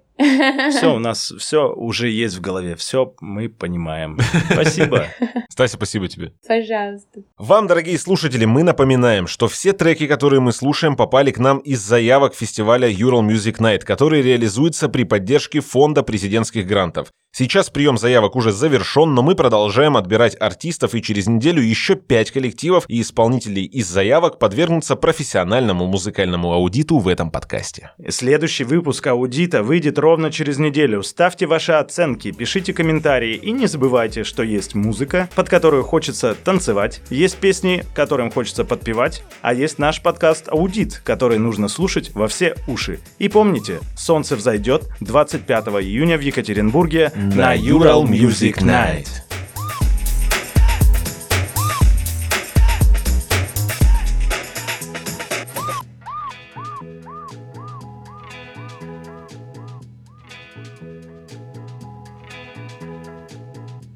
[0.71, 4.19] Все, у нас все уже есть в голове, все мы понимаем.
[4.51, 5.07] Спасибо.
[5.49, 6.33] Стася, спасибо тебе.
[6.47, 7.21] Пожалуйста.
[7.37, 11.79] Вам, дорогие слушатели, мы напоминаем, что все треки, которые мы слушаем, попали к нам из
[11.81, 17.11] заявок фестиваля Ural Music Night, который реализуется при поддержке фонда президентских грантов.
[17.33, 22.29] Сейчас прием заявок уже завершен, но мы продолжаем отбирать артистов, и через неделю еще пять
[22.29, 27.91] коллективов и исполнителей из заявок подвергнутся профессиональному музыкальному аудиту в этом подкасте.
[28.09, 31.03] Следующий выпуск аудита выйдет ровно через неделю.
[31.03, 37.01] Ставьте ваши оценки, пишите комментарии и не забывайте, что есть музыка, под которую хочется танцевать,
[37.09, 42.55] есть песни, которым хочется подпевать, а есть наш подкаст «Аудит», который нужно слушать во все
[42.67, 42.99] уши.
[43.19, 49.07] И помните, солнце взойдет 25 июня в Екатеринбурге на Ural Music Night.